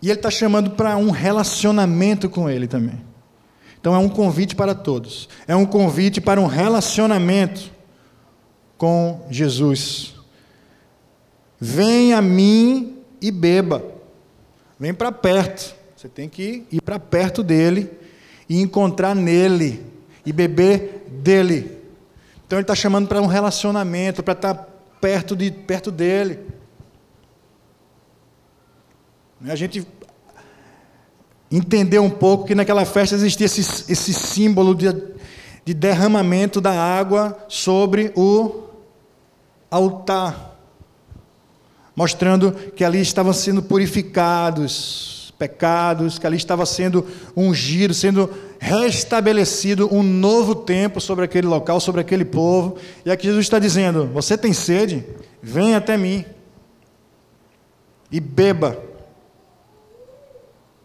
E 0.01 0.09
ele 0.09 0.19
está 0.19 0.31
chamando 0.31 0.71
para 0.71 0.97
um 0.97 1.11
relacionamento 1.11 2.27
com 2.27 2.49
ele 2.49 2.67
também. 2.67 2.99
Então 3.79 3.93
é 3.93 3.97
um 3.97 4.09
convite 4.09 4.55
para 4.55 4.73
todos. 4.73 5.29
É 5.47 5.55
um 5.55 5.65
convite 5.65 6.19
para 6.19 6.41
um 6.41 6.47
relacionamento 6.47 7.71
com 8.77 9.25
Jesus. 9.29 10.15
Vem 11.59 12.13
a 12.13 12.21
mim 12.21 12.97
e 13.21 13.29
beba. 13.29 13.83
Vem 14.79 14.93
para 14.93 15.11
perto. 15.11 15.75
Você 15.95 16.09
tem 16.09 16.27
que 16.27 16.65
ir 16.71 16.81
para 16.81 16.99
perto 16.99 17.43
dele 17.43 17.91
e 18.49 18.59
encontrar 18.59 19.15
nele 19.15 19.85
e 20.25 20.33
beber 20.33 21.05
dele. 21.07 21.80
Então 22.51 22.59
ele 22.59 22.63
está 22.65 22.75
chamando 22.75 23.07
para 23.07 23.21
um 23.21 23.27
relacionamento, 23.27 24.21
para 24.21 24.33
estar 24.33 24.53
tá 24.53 24.67
perto, 24.99 25.37
de, 25.37 25.49
perto 25.49 25.89
dele. 25.89 26.37
A 29.47 29.55
gente 29.55 29.87
entendeu 31.49 32.03
um 32.03 32.09
pouco 32.09 32.43
que 32.43 32.53
naquela 32.53 32.83
festa 32.83 33.15
existia 33.15 33.45
esse, 33.45 33.61
esse 33.89 34.13
símbolo 34.13 34.75
de, 34.75 34.87
de 35.63 35.73
derramamento 35.73 36.59
da 36.59 36.73
água 36.73 37.37
sobre 37.47 38.11
o 38.17 38.63
altar, 39.69 40.59
mostrando 41.95 42.51
que 42.51 42.83
ali 42.83 42.99
estavam 42.99 43.31
sendo 43.31 43.63
purificados 43.63 45.20
pecados, 45.41 46.19
que 46.19 46.27
ali 46.27 46.37
estava 46.37 46.67
sendo 46.67 47.03
ungido, 47.35 47.95
sendo 47.95 48.29
restabelecido 48.59 49.91
um 49.91 50.03
novo 50.03 50.53
tempo 50.53 51.01
sobre 51.01 51.25
aquele 51.25 51.47
local, 51.47 51.79
sobre 51.79 51.99
aquele 51.99 52.23
povo. 52.23 52.77
E 53.03 53.09
aqui 53.09 53.25
Jesus 53.25 53.45
está 53.45 53.57
dizendo: 53.57 54.05
Você 54.13 54.37
tem 54.37 54.53
sede? 54.53 55.03
Vem 55.41 55.73
até 55.73 55.97
mim 55.97 56.23
e 58.11 58.19
beba 58.19 58.77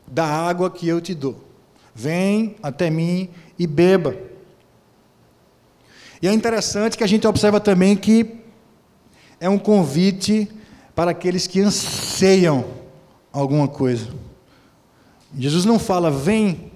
da 0.07 0.25
água 0.25 0.71
que 0.71 0.89
eu 0.89 1.03
te 1.03 1.15
dou. 1.15 1.45
Vem 1.95 2.57
até 2.63 2.89
mim 2.89 3.29
e 3.59 3.67
beba. 3.67 4.17
E 6.23 6.27
é 6.27 6.33
interessante 6.33 6.97
que 6.97 7.05
a 7.05 7.07
gente 7.07 7.27
observa 7.27 7.61
também 7.61 7.95
que 7.95 8.37
é 9.39 9.51
um 9.51 9.59
convite 9.59 10.49
para 10.95 11.11
aqueles 11.11 11.47
que 11.47 11.61
anseiam 11.61 12.65
alguma 13.31 13.69
coisa. 13.69 14.25
Jesus 15.37 15.65
não 15.65 15.79
fala, 15.79 16.11
vem 16.11 16.73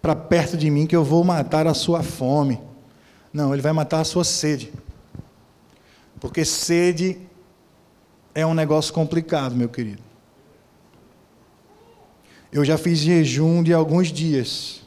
para 0.00 0.14
perto 0.14 0.56
de 0.56 0.70
mim 0.70 0.86
que 0.86 0.94
eu 0.94 1.02
vou 1.02 1.24
matar 1.24 1.66
a 1.66 1.74
sua 1.74 2.02
fome. 2.02 2.60
Não, 3.32 3.52
ele 3.52 3.62
vai 3.62 3.72
matar 3.72 4.00
a 4.00 4.04
sua 4.04 4.22
sede. 4.24 4.72
Porque 6.20 6.44
sede 6.44 7.18
é 8.34 8.46
um 8.46 8.54
negócio 8.54 8.94
complicado, 8.94 9.54
meu 9.54 9.68
querido. 9.68 10.02
Eu 12.52 12.64
já 12.64 12.78
fiz 12.78 13.00
jejum 13.00 13.62
de 13.62 13.74
alguns 13.74 14.12
dias, 14.12 14.80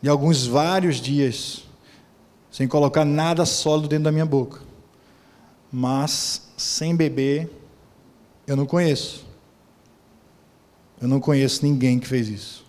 de 0.00 0.08
alguns 0.08 0.46
vários 0.46 0.96
dias, 0.96 1.64
sem 2.50 2.66
colocar 2.66 3.04
nada 3.04 3.44
sólido 3.44 3.88
dentro 3.88 4.04
da 4.04 4.12
minha 4.12 4.24
boca. 4.24 4.60
Mas 5.70 6.48
sem 6.56 6.96
beber, 6.96 7.50
eu 8.46 8.56
não 8.56 8.64
conheço. 8.64 9.27
Eu 11.00 11.08
não 11.08 11.20
conheço 11.20 11.64
ninguém 11.64 11.98
que 11.98 12.06
fez 12.06 12.28
isso. 12.28 12.66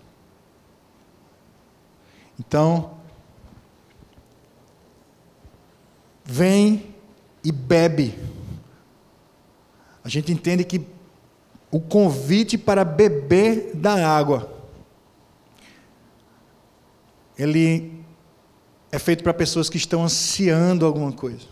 Então, 2.39 2.97
vem 6.23 6.95
e 7.43 7.51
bebe. 7.51 8.17
A 10.03 10.09
gente 10.09 10.31
entende 10.31 10.63
que 10.63 10.85
o 11.71 11.79
convite 11.79 12.57
para 12.57 12.83
beber 12.83 13.75
da 13.75 14.07
água. 14.07 14.57
Ele 17.37 18.03
é 18.91 18.99
feito 18.99 19.23
para 19.23 19.33
pessoas 19.33 19.69
que 19.69 19.77
estão 19.77 20.03
ansiando 20.03 20.85
alguma 20.85 21.11
coisa. 21.11 21.47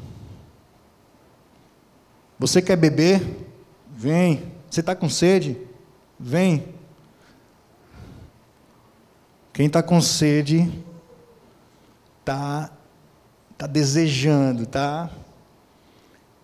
Você 2.39 2.61
quer 2.61 2.75
beber? 2.75 3.21
Vem. 3.95 4.51
Você 4.69 4.79
está 4.79 4.95
com 4.95 5.09
sede? 5.09 5.66
Vem. 6.19 6.73
Quem 9.53 9.67
está 9.67 9.81
com 9.81 10.01
sede 10.01 10.71
está 12.19 12.71
tá 13.57 13.65
desejando, 13.65 14.63
está 14.63 15.09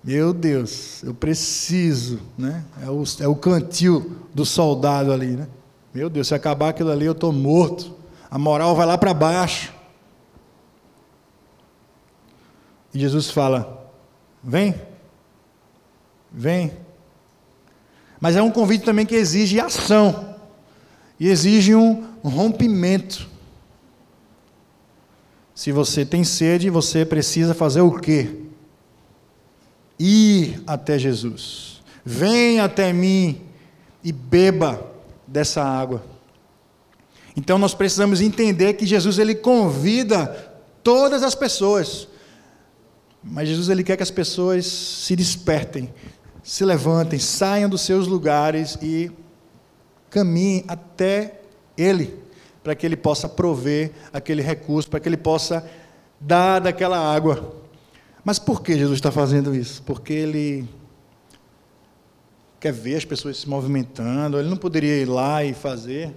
meu 0.03 0.33
Deus, 0.33 1.01
eu 1.01 1.13
preciso, 1.13 2.19
né? 2.37 2.65
É 2.81 2.89
o, 2.89 3.03
é 3.21 3.27
o 3.27 3.35
cantil 3.35 4.17
do 4.33 4.45
soldado 4.45 5.13
ali, 5.13 5.37
né? 5.37 5.47
Meu 5.93 6.09
Deus, 6.09 6.27
se 6.27 6.35
acabar 6.35 6.69
aquilo 6.69 6.91
ali, 6.91 7.05
eu 7.05 7.13
estou 7.13 7.31
morto. 7.31 7.95
A 8.29 8.37
moral 8.37 8.75
vai 8.75 8.85
lá 8.85 8.97
para 8.97 9.13
baixo. 9.13 9.73
E 12.93 12.99
Jesus 12.99 13.31
fala: 13.31 13.89
vem, 14.43 14.75
vem. 16.29 16.82
Mas 18.23 18.37
é 18.37 18.41
um 18.41 18.49
convite 18.49 18.85
também 18.85 19.05
que 19.05 19.15
exige 19.15 19.59
ação, 19.59 20.33
e 21.19 21.27
exige 21.27 21.75
um 21.75 22.05
rompimento. 22.23 23.27
Se 25.53 25.73
você 25.73 26.05
tem 26.05 26.23
sede, 26.23 26.69
você 26.69 27.05
precisa 27.05 27.53
fazer 27.53 27.81
o 27.81 27.99
quê? 27.99 28.43
ir 29.99 30.61
até 30.65 30.97
Jesus. 30.97 31.81
Vem 32.03 32.59
até 32.59 32.91
mim 32.91 33.41
e 34.03 34.11
beba 34.11 34.85
dessa 35.25 35.63
água. 35.63 36.03
Então 37.35 37.57
nós 37.57 37.73
precisamos 37.73 38.21
entender 38.21 38.73
que 38.73 38.85
Jesus 38.85 39.17
ele 39.17 39.35
convida 39.35 40.27
todas 40.83 41.23
as 41.23 41.33
pessoas. 41.33 42.07
Mas 43.23 43.47
Jesus 43.47 43.69
ele 43.69 43.83
quer 43.83 43.95
que 43.95 44.03
as 44.03 44.11
pessoas 44.11 44.65
se 44.65 45.15
despertem, 45.15 45.93
se 46.43 46.65
levantem, 46.65 47.17
saiam 47.17 47.69
dos 47.69 47.81
seus 47.81 48.05
lugares 48.05 48.77
e 48.81 49.09
caminhem 50.09 50.65
até 50.67 51.39
ele, 51.77 52.19
para 52.61 52.75
que 52.75 52.85
ele 52.85 52.97
possa 52.97 53.27
prover 53.27 53.91
aquele 54.11 54.41
recurso, 54.41 54.89
para 54.89 54.99
que 54.99 55.09
ele 55.09 55.17
possa 55.17 55.67
dar 56.19 56.59
daquela 56.59 56.97
água. 56.97 57.55
Mas 58.23 58.37
por 58.37 58.61
que 58.61 58.77
Jesus 58.77 58.97
está 58.97 59.11
fazendo 59.11 59.55
isso? 59.55 59.81
Porque 59.83 60.13
ele 60.13 60.67
quer 62.59 62.71
ver 62.71 62.95
as 62.95 63.05
pessoas 63.05 63.37
se 63.37 63.49
movimentando, 63.49 64.39
ele 64.39 64.49
não 64.49 64.55
poderia 64.55 64.97
ir 64.97 65.05
lá 65.05 65.43
e 65.43 65.53
fazer. 65.53 66.13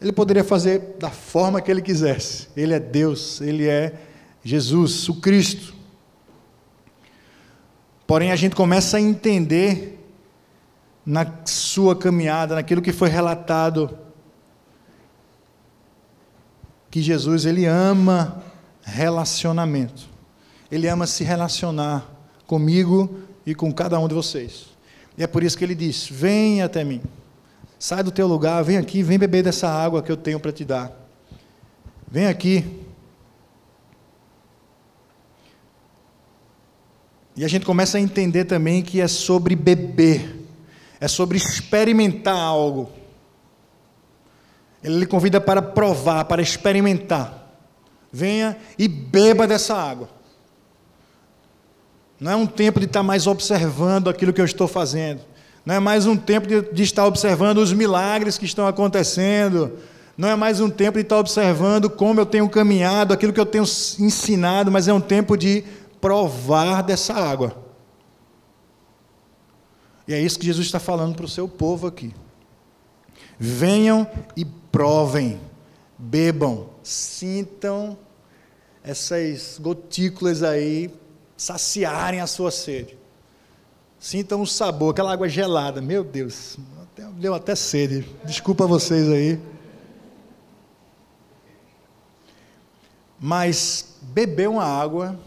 Ele 0.00 0.12
poderia 0.12 0.44
fazer 0.44 0.96
da 0.98 1.10
forma 1.10 1.60
que 1.60 1.70
ele 1.70 1.82
quisesse. 1.82 2.48
Ele 2.56 2.74
é 2.74 2.80
Deus, 2.80 3.40
ele 3.40 3.66
é 3.66 3.94
Jesus, 4.42 5.08
o 5.08 5.14
Cristo. 5.14 5.74
Porém, 8.06 8.30
a 8.30 8.36
gente 8.36 8.54
começa 8.54 8.96
a 8.96 9.00
entender 9.00 9.98
na 11.04 11.26
sua 11.44 11.96
caminhada, 11.96 12.54
naquilo 12.54 12.82
que 12.82 12.92
foi 12.92 13.08
relatado, 13.08 13.98
que 16.90 17.02
Jesus 17.02 17.44
ele 17.44 17.66
ama 17.66 18.42
relacionamento. 18.82 20.08
Ele 20.70 20.88
ama 20.88 21.06
se 21.06 21.24
relacionar 21.24 22.08
comigo 22.46 23.18
e 23.44 23.54
com 23.54 23.72
cada 23.72 23.98
um 23.98 24.06
de 24.06 24.14
vocês. 24.14 24.66
E 25.16 25.22
é 25.22 25.26
por 25.26 25.42
isso 25.42 25.56
que 25.56 25.64
ele 25.64 25.74
diz: 25.74 26.08
Vem 26.08 26.62
até 26.62 26.84
mim. 26.84 27.00
Sai 27.78 28.02
do 28.02 28.10
teu 28.10 28.26
lugar, 28.26 28.62
vem 28.62 28.76
aqui, 28.76 29.02
vem 29.02 29.18
beber 29.18 29.42
dessa 29.42 29.68
água 29.68 30.02
que 30.02 30.10
eu 30.10 30.16
tenho 30.16 30.40
para 30.40 30.52
te 30.52 30.64
dar. 30.64 30.92
Vem 32.10 32.26
aqui. 32.26 32.83
E 37.36 37.44
a 37.44 37.48
gente 37.48 37.66
começa 37.66 37.98
a 37.98 38.00
entender 38.00 38.44
também 38.44 38.82
que 38.82 39.00
é 39.00 39.08
sobre 39.08 39.56
beber, 39.56 40.36
é 41.00 41.08
sobre 41.08 41.36
experimentar 41.36 42.36
algo. 42.36 42.90
Ele 44.82 44.98
lhe 44.98 45.06
convida 45.06 45.40
para 45.40 45.60
provar, 45.62 46.26
para 46.26 46.42
experimentar. 46.42 47.42
Venha 48.12 48.56
e 48.78 48.86
beba 48.86 49.46
dessa 49.46 49.74
água. 49.74 50.08
Não 52.20 52.30
é 52.30 52.36
um 52.36 52.46
tempo 52.46 52.78
de 52.78 52.86
estar 52.86 53.02
mais 53.02 53.26
observando 53.26 54.08
aquilo 54.08 54.32
que 54.32 54.40
eu 54.40 54.44
estou 54.44 54.68
fazendo. 54.68 55.20
Não 55.66 55.74
é 55.74 55.80
mais 55.80 56.06
um 56.06 56.16
tempo 56.16 56.46
de, 56.46 56.62
de 56.72 56.82
estar 56.82 57.06
observando 57.06 57.58
os 57.58 57.72
milagres 57.72 58.38
que 58.38 58.44
estão 58.44 58.66
acontecendo. 58.66 59.72
Não 60.16 60.28
é 60.28 60.36
mais 60.36 60.60
um 60.60 60.70
tempo 60.70 60.98
de 60.98 61.02
estar 61.02 61.18
observando 61.18 61.90
como 61.90 62.20
eu 62.20 62.26
tenho 62.26 62.48
caminhado, 62.48 63.12
aquilo 63.12 63.32
que 63.32 63.40
eu 63.40 63.46
tenho 63.46 63.64
ensinado, 63.64 64.70
mas 64.70 64.86
é 64.86 64.92
um 64.92 65.00
tempo 65.00 65.36
de 65.36 65.64
provar 66.04 66.82
dessa 66.82 67.14
água. 67.14 67.56
E 70.06 70.12
é 70.12 70.20
isso 70.20 70.38
que 70.38 70.44
Jesus 70.44 70.66
está 70.66 70.78
falando 70.78 71.16
para 71.16 71.24
o 71.24 71.28
seu 71.28 71.48
povo 71.48 71.86
aqui. 71.86 72.14
Venham 73.38 74.06
e 74.36 74.44
provem, 74.44 75.40
bebam, 75.98 76.68
sintam 76.82 77.96
essas 78.82 79.58
gotículas 79.58 80.42
aí 80.42 80.94
saciarem 81.38 82.20
a 82.20 82.26
sua 82.26 82.50
sede. 82.50 82.98
Sintam 83.98 84.42
o 84.42 84.46
sabor, 84.46 84.90
aquela 84.90 85.10
água 85.10 85.26
gelada. 85.26 85.80
Meu 85.80 86.04
Deus, 86.04 86.58
deu 87.16 87.34
até 87.34 87.54
sede. 87.54 88.06
Desculpa 88.26 88.66
vocês 88.66 89.08
aí. 89.08 89.40
Mas 93.18 93.96
beber 94.02 94.50
uma 94.50 94.64
água 94.64 95.18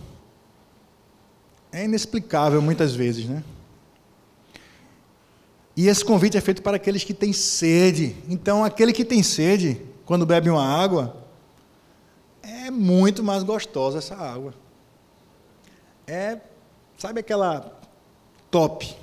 é 1.78 1.86
inexplicável 1.86 2.62
muitas 2.62 2.96
vezes, 2.96 3.26
né? 3.26 3.44
E 5.76 5.88
esse 5.88 6.04
convite 6.04 6.36
é 6.36 6.42
feito 6.42 6.64
para 6.64 6.78
aqueles 6.78 7.04
que 7.04 7.14
têm 7.14 7.32
sede. 7.32 8.16
Então, 8.28 8.66
aquele 8.66 8.92
que 8.92 9.06
tem 9.06 9.22
sede, 9.22 9.80
quando 10.04 10.26
bebe 10.26 10.50
uma 10.50 10.66
água, 10.66 11.24
é 12.42 12.72
muito 12.72 13.24
mais 13.24 13.44
gostosa 13.44 14.00
essa 14.00 14.16
água. 14.16 14.56
É, 16.08 16.40
sabe 16.98 17.20
aquela 17.20 17.80
top? 18.50 18.98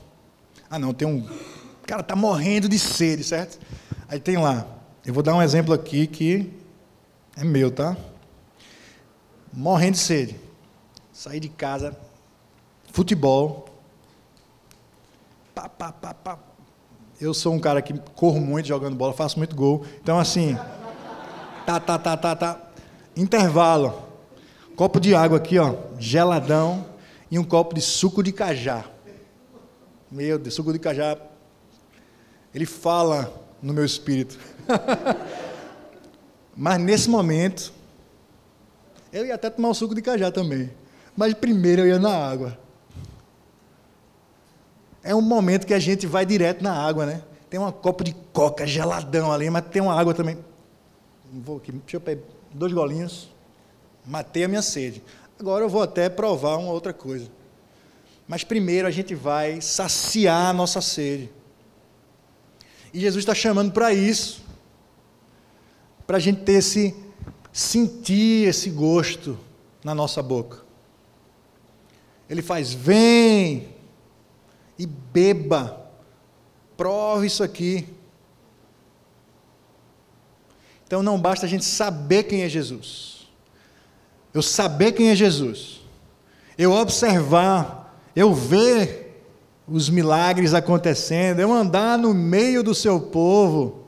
Ah, 0.68 0.78
não, 0.78 0.92
tem 0.92 1.06
um. 1.06 1.18
O 1.18 1.86
cara 1.86 2.00
está 2.00 2.16
morrendo 2.16 2.68
de 2.68 2.78
sede, 2.78 3.22
certo? 3.22 3.64
Aí 4.08 4.18
tem 4.18 4.36
lá. 4.36 4.66
Eu 5.06 5.14
vou 5.14 5.22
dar 5.22 5.36
um 5.36 5.42
exemplo 5.42 5.72
aqui 5.72 6.08
que 6.08 6.52
é 7.36 7.44
meu, 7.44 7.70
tá? 7.70 7.96
Morrendo 9.52 9.92
de 9.92 9.98
sede. 9.98 10.40
Saí 11.12 11.38
de 11.38 11.48
casa, 11.48 11.96
futebol. 12.94 13.66
Pá, 15.52 15.68
pá, 15.68 15.90
pá, 15.92 16.14
pá 16.14 16.38
eu 17.20 17.34
sou 17.34 17.52
um 17.52 17.58
cara 17.58 17.82
que 17.82 17.92
corro 18.14 18.40
muito 18.40 18.66
jogando 18.66 18.94
bola, 18.94 19.12
faço 19.12 19.36
muito 19.38 19.54
gol. 19.56 19.84
Então, 20.00 20.18
assim, 20.18 20.56
tá, 21.66 21.80
tá, 21.80 21.98
tá, 21.98 22.16
tá, 22.16 22.36
tá. 22.36 22.60
Intervalo. 23.16 24.02
Copo 24.76 25.00
de 25.00 25.14
água 25.14 25.38
aqui, 25.38 25.58
ó, 25.58 25.74
geladão, 25.98 26.86
e 27.30 27.38
um 27.38 27.44
copo 27.44 27.74
de 27.74 27.80
suco 27.80 28.22
de 28.22 28.32
cajá. 28.32 28.84
Meu 30.10 30.38
Deus, 30.38 30.54
suco 30.54 30.72
de 30.72 30.78
cajá. 30.78 31.16
Ele 32.54 32.66
fala 32.66 33.32
no 33.62 33.72
meu 33.72 33.84
espírito. 33.84 34.38
Mas 36.56 36.80
nesse 36.80 37.08
momento, 37.08 37.72
eu 39.12 39.24
ia 39.24 39.34
até 39.34 39.50
tomar 39.50 39.70
o 39.70 39.74
suco 39.74 39.94
de 39.94 40.02
cajá 40.02 40.30
também. 40.30 40.70
Mas 41.16 41.34
primeiro 41.34 41.82
eu 41.82 41.88
ia 41.88 41.98
na 41.98 42.14
água 42.14 42.63
é 45.04 45.14
um 45.14 45.20
momento 45.20 45.66
que 45.66 45.74
a 45.74 45.78
gente 45.78 46.06
vai 46.06 46.24
direto 46.24 46.64
na 46.64 46.72
água, 46.72 47.04
né? 47.04 47.22
Tem 47.50 47.60
uma 47.60 47.70
copa 47.70 48.02
de 48.02 48.14
coca 48.32 48.66
geladão 48.66 49.30
ali, 49.30 49.48
mas 49.50 49.66
tem 49.66 49.82
uma 49.82 49.94
água 49.94 50.14
também. 50.14 50.38
Vou 51.30 51.58
aqui, 51.58 51.70
deixa 51.72 51.98
eu 51.98 52.00
pegar 52.00 52.22
dois 52.52 52.72
golinhos. 52.72 53.28
Matei 54.06 54.44
a 54.44 54.48
minha 54.48 54.62
sede. 54.62 55.02
Agora 55.38 55.62
eu 55.62 55.68
vou 55.68 55.82
até 55.82 56.08
provar 56.08 56.56
uma 56.56 56.72
outra 56.72 56.92
coisa. 56.92 57.30
Mas 58.26 58.42
primeiro 58.42 58.88
a 58.88 58.90
gente 58.90 59.14
vai 59.14 59.60
saciar 59.60 60.48
a 60.48 60.52
nossa 60.52 60.80
sede. 60.80 61.30
E 62.92 62.98
Jesus 63.00 63.22
está 63.22 63.34
chamando 63.34 63.72
para 63.72 63.92
isso. 63.92 64.42
Para 66.06 66.16
a 66.16 66.20
gente 66.20 66.42
ter 66.42 66.54
esse, 66.54 66.94
sentir 67.52 68.48
esse 68.48 68.70
gosto 68.70 69.38
na 69.82 69.94
nossa 69.94 70.22
boca. 70.22 70.62
Ele 72.28 72.40
faz, 72.40 72.72
vem, 72.72 73.73
e 74.78 74.86
beba. 74.86 75.88
Prove 76.76 77.26
isso 77.26 77.42
aqui. 77.42 77.88
Então 80.86 81.02
não 81.02 81.20
basta 81.20 81.46
a 81.46 81.48
gente 81.48 81.64
saber 81.64 82.24
quem 82.24 82.42
é 82.42 82.48
Jesus. 82.48 83.26
Eu 84.32 84.42
saber 84.42 84.92
quem 84.92 85.10
é 85.10 85.14
Jesus. 85.14 85.80
Eu 86.58 86.72
observar, 86.72 87.98
eu 88.14 88.34
ver 88.34 89.22
os 89.66 89.88
milagres 89.88 90.52
acontecendo, 90.52 91.40
eu 91.40 91.52
andar 91.52 91.98
no 91.98 92.12
meio 92.12 92.62
do 92.62 92.74
seu 92.74 93.00
povo. 93.00 93.84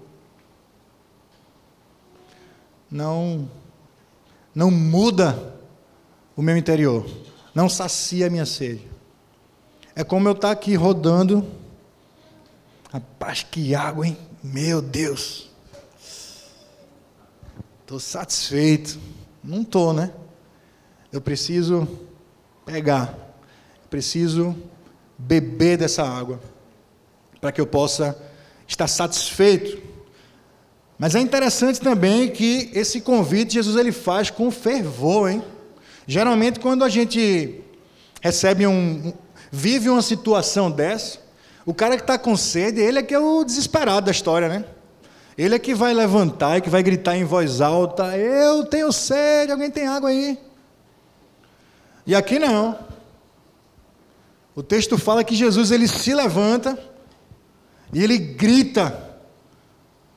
Não 2.91 3.49
não 4.55 4.71
muda 4.71 5.55
o 6.35 6.41
meu 6.41 6.57
interior, 6.57 7.07
não 7.55 7.69
sacia 7.69 8.27
a 8.27 8.31
minha 8.31 8.47
sede. 8.47 8.96
É 9.99 10.05
como 10.05 10.29
eu 10.29 10.33
estar 10.33 10.49
tá 10.49 10.53
aqui 10.53 10.75
rodando. 10.75 11.43
Rapaz, 12.93 13.43
que 13.43 13.75
água, 13.75 14.07
hein? 14.07 14.19
Meu 14.45 14.83
Deus. 14.83 15.49
Estou 17.81 17.99
satisfeito. 17.99 19.01
Não 19.43 19.63
estou, 19.63 19.95
né? 19.95 20.13
Eu 21.11 21.23
preciso 21.23 21.89
pegar. 22.67 23.17
Preciso 23.89 24.55
beber 25.17 25.79
dessa 25.79 26.05
água. 26.05 26.39
Para 27.41 27.51
que 27.51 27.61
eu 27.61 27.67
possa 27.67 28.21
estar 28.69 28.89
satisfeito. 28.89 29.83
Mas 30.99 31.15
é 31.15 31.21
interessante 31.21 31.81
também 31.81 32.31
que 32.31 32.71
esse 32.75 33.01
convite 33.01 33.55
Jesus 33.55 33.77
ele 33.77 33.93
faz 33.93 34.29
com 34.29 34.51
fervor, 34.51 35.31
hein? 35.31 35.43
Geralmente 36.07 36.61
quando 36.61 36.85
a 36.85 36.89
gente 36.91 37.63
recebe 38.21 38.67
um, 38.67 39.15
vive 39.51 39.89
uma 39.89 40.03
situação 40.03 40.71
dessa, 40.71 41.19
o 41.65 41.75
cara 41.75 41.97
que 41.97 42.03
está 42.03 42.17
com 42.17 42.37
sede, 42.37 42.81
ele 42.81 43.01
é 43.01 43.03
que 43.03 43.13
é 43.15 43.19
o 43.19 43.43
desesperado 43.43 44.07
da 44.07 44.13
história, 44.13 44.49
né? 44.49 44.65
Ele 45.37 45.55
é 45.55 45.59
que 45.59 45.75
vai 45.75 45.93
levantar 45.93 46.57
e 46.57 46.61
que 46.61 46.71
vai 46.71 46.83
gritar 46.83 47.17
em 47.17 47.25
voz 47.25 47.61
alta: 47.61 48.17
Eu 48.17 48.65
tenho 48.65 48.91
sede, 48.93 49.53
alguém 49.53 49.71
tem 49.71 49.87
água 49.87 50.11
aí? 50.11 50.39
E 52.07 52.15
aqui 52.15 52.39
não. 52.39 52.79
O 54.55 54.63
texto 54.63 54.97
fala 54.97 55.25
que 55.25 55.35
Jesus 55.35 55.71
ele 55.71 55.87
se 55.87 56.15
levanta 56.15 56.79
e 57.93 58.03
ele 58.03 58.17
grita. 58.17 59.05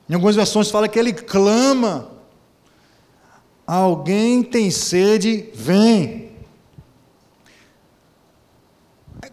Em 0.08 0.14
algumas 0.14 0.36
versões 0.36 0.70
fala 0.70 0.88
que 0.88 0.98
ele 0.98 1.12
clama: 1.12 2.08
Alguém 3.66 4.42
tem 4.42 4.70
sede, 4.70 5.50
vem 5.52 6.29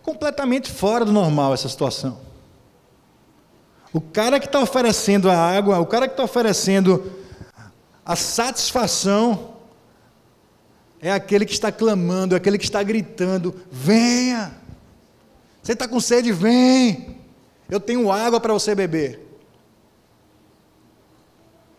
completamente 0.08 0.72
fora 0.72 1.04
do 1.04 1.12
normal 1.12 1.54
essa 1.54 1.68
situação. 1.68 2.18
O 3.92 4.00
cara 4.00 4.40
que 4.40 4.46
está 4.46 4.62
oferecendo 4.62 5.30
a 5.30 5.36
água, 5.36 5.80
o 5.80 5.86
cara 5.86 6.08
que 6.08 6.14
está 6.14 6.24
oferecendo 6.24 7.12
a 8.06 8.16
satisfação, 8.16 9.56
é 11.02 11.12
aquele 11.12 11.46
que 11.46 11.52
está 11.52 11.74
clamando, 11.74 12.36
é 12.36 12.38
aquele 12.38 12.58
que 12.58 12.64
está 12.64 12.82
gritando: 12.82 13.54
venha! 13.70 14.54
Você 15.62 15.74
está 15.74 15.86
com 15.86 16.00
sede? 16.00 16.32
Vem! 16.32 17.18
Eu 17.70 17.82
tenho 17.82 18.10
água 18.10 18.40
para 18.40 18.54
você 18.54 18.74
beber. 18.74 19.26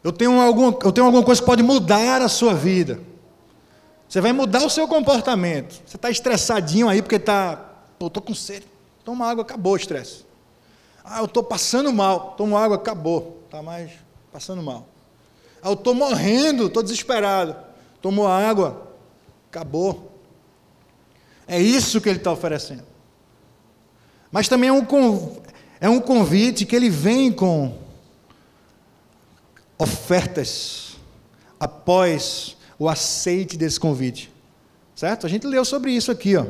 Eu 0.05 0.13
tenho, 0.13 0.39
algum, 0.39 0.67
eu 0.67 0.93
tenho 0.93 1.07
alguma 1.07 1.25
coisa 1.25 1.41
que 1.41 1.47
pode 1.47 1.63
mudar 1.63 2.21
a 2.21 2.29
sua 2.29 2.53
vida. 2.53 3.01
Você 4.07 4.21
vai 4.21 4.33
mudar 4.35 4.65
o 4.65 4.71
seu 4.71 4.87
comportamento. 4.87 5.83
Você 5.87 5.97
está 5.97 6.11
estressadinho 6.11 6.89
aí 6.89 7.01
porque 7.01 7.17
está 7.17 7.68
Pô, 7.99 8.07
estou 8.07 8.23
com 8.23 8.35
sede. 8.35 8.67
Toma 9.05 9.27
água, 9.27 9.43
acabou 9.43 9.73
o 9.73 9.77
estresse. 9.77 10.25
Ah, 11.05 11.19
eu 11.21 11.25
estou 11.25 11.43
passando 11.43 11.93
mal. 11.93 12.35
Toma 12.37 12.61
água, 12.61 12.77
acabou. 12.77 13.43
Está 13.47 13.63
mais 13.63 13.91
passando 14.33 14.63
mal. 14.63 14.87
Ah, 15.63 15.69
eu 15.69 15.75
estou 15.75 15.95
morrendo, 15.95 16.67
estou 16.67 16.83
desesperado. 16.83 17.57
Tomou 18.01 18.27
água, 18.27 18.93
acabou. 19.51 20.13
É 21.47 21.61
isso 21.61 22.01
que 22.01 22.09
ele 22.09 22.19
está 22.19 22.31
oferecendo. 22.31 22.85
Mas 24.31 24.49
também 24.49 24.69
é 24.69 24.73
um, 24.73 25.37
é 25.81 25.89
um 25.89 26.01
convite 26.01 26.67
que 26.67 26.77
ele 26.77 26.91
vem 26.91 27.33
com 27.33 27.77
ofertas 29.79 30.97
após 31.59 32.57
o 32.79 32.89
aceite 32.89 33.57
desse 33.57 33.81
convite. 33.81 34.31
Certo? 34.95 35.27
A 35.27 35.29
gente 35.31 35.47
leu 35.47 35.65
sobre 35.65 35.93
isso 35.93 36.11
aqui, 36.11 36.37
ó. 36.37 36.45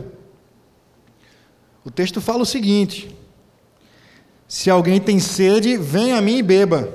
O 1.88 1.90
texto 1.90 2.20
fala 2.20 2.42
o 2.42 2.46
seguinte: 2.46 3.16
Se 4.46 4.68
alguém 4.68 5.00
tem 5.00 5.18
sede, 5.18 5.78
venha 5.78 6.18
a 6.18 6.20
mim 6.20 6.36
e 6.36 6.42
beba. 6.42 6.92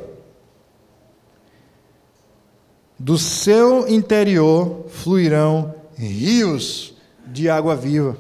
Do 3.00 3.18
seu 3.18 3.88
interior 3.88 4.86
fluirão 4.90 5.74
rios 5.98 6.94
de 7.26 7.50
água 7.50 7.76
viva. 7.76 8.16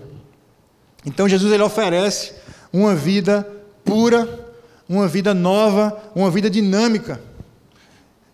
Então 1.06 1.30
Jesus 1.30 1.54
ele 1.54 1.62
oferece 1.62 2.34
uma 2.74 2.96
vida 2.96 3.48
pura, 3.86 4.52
uma 4.90 5.08
vida 5.08 5.32
nova, 5.32 6.12
uma 6.16 6.32
vida 6.32 6.50
dinâmica. 6.50 7.22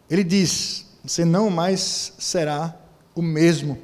Ele 0.09 0.23
diz: 0.23 0.85
você 1.03 1.25
não 1.25 1.49
mais 1.49 2.13
será 2.17 2.73
o 3.13 3.21
mesmo. 3.21 3.77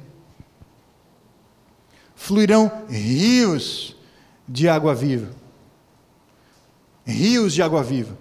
Fluirão 2.14 2.72
rios 2.88 3.95
de 4.48 4.68
água 4.68 4.94
viva. 4.94 5.30
Rios 7.04 7.52
de 7.52 7.62
água 7.62 7.82
viva. 7.82 8.16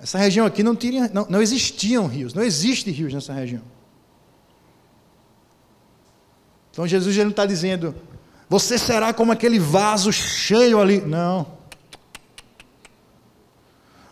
Essa 0.00 0.18
região 0.18 0.46
aqui 0.46 0.62
não, 0.62 0.74
tinha, 0.74 1.10
não, 1.12 1.26
não 1.28 1.42
existiam 1.42 2.06
rios, 2.06 2.32
não 2.32 2.42
existe 2.42 2.90
rios 2.90 3.12
nessa 3.12 3.32
região. 3.32 3.62
Então 6.70 6.86
Jesus 6.86 7.14
já 7.14 7.22
não 7.22 7.30
está 7.30 7.44
dizendo, 7.44 7.94
você 8.48 8.78
será 8.78 9.12
como 9.12 9.30
aquele 9.30 9.58
vaso 9.58 10.12
cheio 10.12 10.80
ali. 10.80 11.00
Não. 11.00 11.46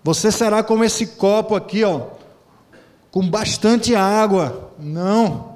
Você 0.04 0.31
será 0.31 0.62
como 0.62 0.85
esse 0.85 1.07
copo 1.07 1.54
aqui, 1.54 1.83
ó, 1.85 2.09
com 3.11 3.28
bastante 3.28 3.94
água. 3.94 4.72
Não. 4.78 5.47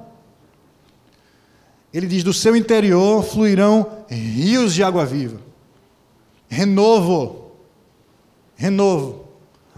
Ele 1.93 2.07
diz: 2.07 2.23
do 2.23 2.33
seu 2.33 2.55
interior 2.55 3.23
fluirão 3.23 4.05
rios 4.09 4.73
de 4.73 4.83
água 4.83 5.05
viva. 5.05 5.39
Renovo. 6.49 7.51
Renovo. 8.55 9.27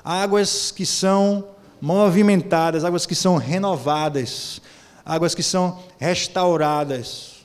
Águas 0.03 0.71
que 0.71 0.85
são 0.85 1.49
movimentadas, 1.81 2.85
águas 2.85 3.05
que 3.05 3.15
são 3.15 3.35
renovadas, 3.35 4.61
águas 5.03 5.35
que 5.35 5.43
são 5.43 5.79
restauradas. 5.97 7.35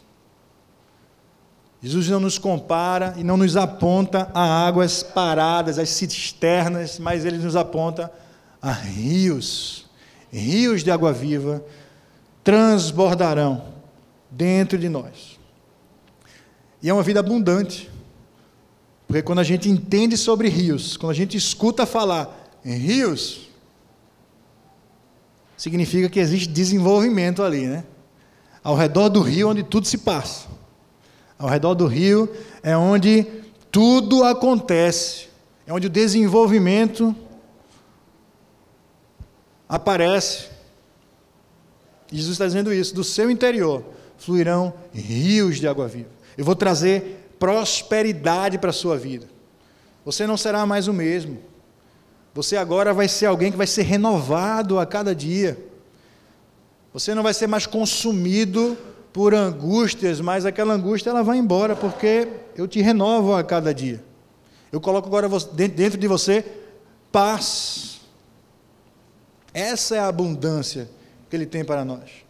Jesus 1.82 2.08
não 2.08 2.20
nos 2.20 2.38
compara 2.38 3.14
e 3.16 3.24
não 3.24 3.38
nos 3.38 3.56
aponta 3.56 4.30
a 4.34 4.66
águas 4.66 5.02
paradas, 5.02 5.78
as 5.78 5.88
cisternas, 5.88 6.98
mas 6.98 7.24
ele 7.24 7.38
nos 7.38 7.56
aponta 7.56 8.12
a 8.60 8.70
rios, 8.70 9.86
rios 10.30 10.84
de 10.84 10.90
água 10.90 11.10
viva 11.10 11.64
transbordarão 12.44 13.79
dentro 14.30 14.78
de 14.78 14.88
nós. 14.88 15.38
E 16.82 16.88
é 16.88 16.94
uma 16.94 17.02
vida 17.02 17.20
abundante. 17.20 17.90
Porque 19.06 19.22
quando 19.22 19.40
a 19.40 19.44
gente 19.44 19.68
entende 19.68 20.16
sobre 20.16 20.48
rios, 20.48 20.96
quando 20.96 21.10
a 21.10 21.14
gente 21.14 21.36
escuta 21.36 21.84
falar 21.84 22.48
em 22.64 22.76
rios, 22.76 23.48
significa 25.56 26.08
que 26.08 26.20
existe 26.20 26.48
desenvolvimento 26.48 27.42
ali, 27.42 27.66
né? 27.66 27.84
Ao 28.62 28.76
redor 28.76 29.08
do 29.08 29.20
rio 29.20 29.48
onde 29.48 29.62
tudo 29.62 29.86
se 29.86 29.98
passa. 29.98 30.48
Ao 31.38 31.48
redor 31.48 31.74
do 31.74 31.86
rio 31.86 32.30
é 32.62 32.76
onde 32.76 33.26
tudo 33.70 34.24
acontece, 34.24 35.28
é 35.66 35.72
onde 35.72 35.86
o 35.86 35.90
desenvolvimento 35.90 37.14
aparece. 39.68 40.48
Jesus 42.12 42.32
está 42.32 42.46
dizendo 42.46 42.72
isso: 42.72 42.94
do 42.94 43.02
seu 43.02 43.30
interior 43.30 43.84
fluirão 44.20 44.72
rios 44.92 45.58
de 45.58 45.66
água 45.66 45.88
viva. 45.88 46.10
Eu 46.38 46.44
vou 46.44 46.54
trazer 46.54 47.34
prosperidade 47.38 48.58
para 48.58 48.70
a 48.70 48.72
sua 48.72 48.96
vida. 48.96 49.26
Você 50.04 50.26
não 50.26 50.36
será 50.36 50.64
mais 50.64 50.86
o 50.86 50.92
mesmo. 50.92 51.38
Você 52.34 52.56
agora 52.56 52.94
vai 52.94 53.08
ser 53.08 53.26
alguém 53.26 53.50
que 53.50 53.56
vai 53.56 53.66
ser 53.66 53.82
renovado 53.82 54.78
a 54.78 54.86
cada 54.86 55.14
dia. 55.14 55.58
Você 56.92 57.14
não 57.14 57.22
vai 57.22 57.34
ser 57.34 57.46
mais 57.46 57.66
consumido 57.66 58.76
por 59.12 59.34
angústias, 59.34 60.20
mas 60.20 60.44
aquela 60.44 60.74
angústia 60.74 61.10
ela 61.10 61.22
vai 61.22 61.38
embora, 61.38 61.74
porque 61.74 62.28
eu 62.56 62.68
te 62.68 62.80
renovo 62.80 63.34
a 63.34 63.42
cada 63.42 63.74
dia. 63.74 64.04
Eu 64.70 64.80
coloco 64.80 65.08
agora 65.08 65.28
dentro 65.52 65.98
de 65.98 66.06
você 66.06 66.44
paz. 67.10 68.00
Essa 69.52 69.96
é 69.96 69.98
a 69.98 70.06
abundância 70.06 70.88
que 71.28 71.34
Ele 71.34 71.46
tem 71.46 71.64
para 71.64 71.84
nós. 71.84 72.29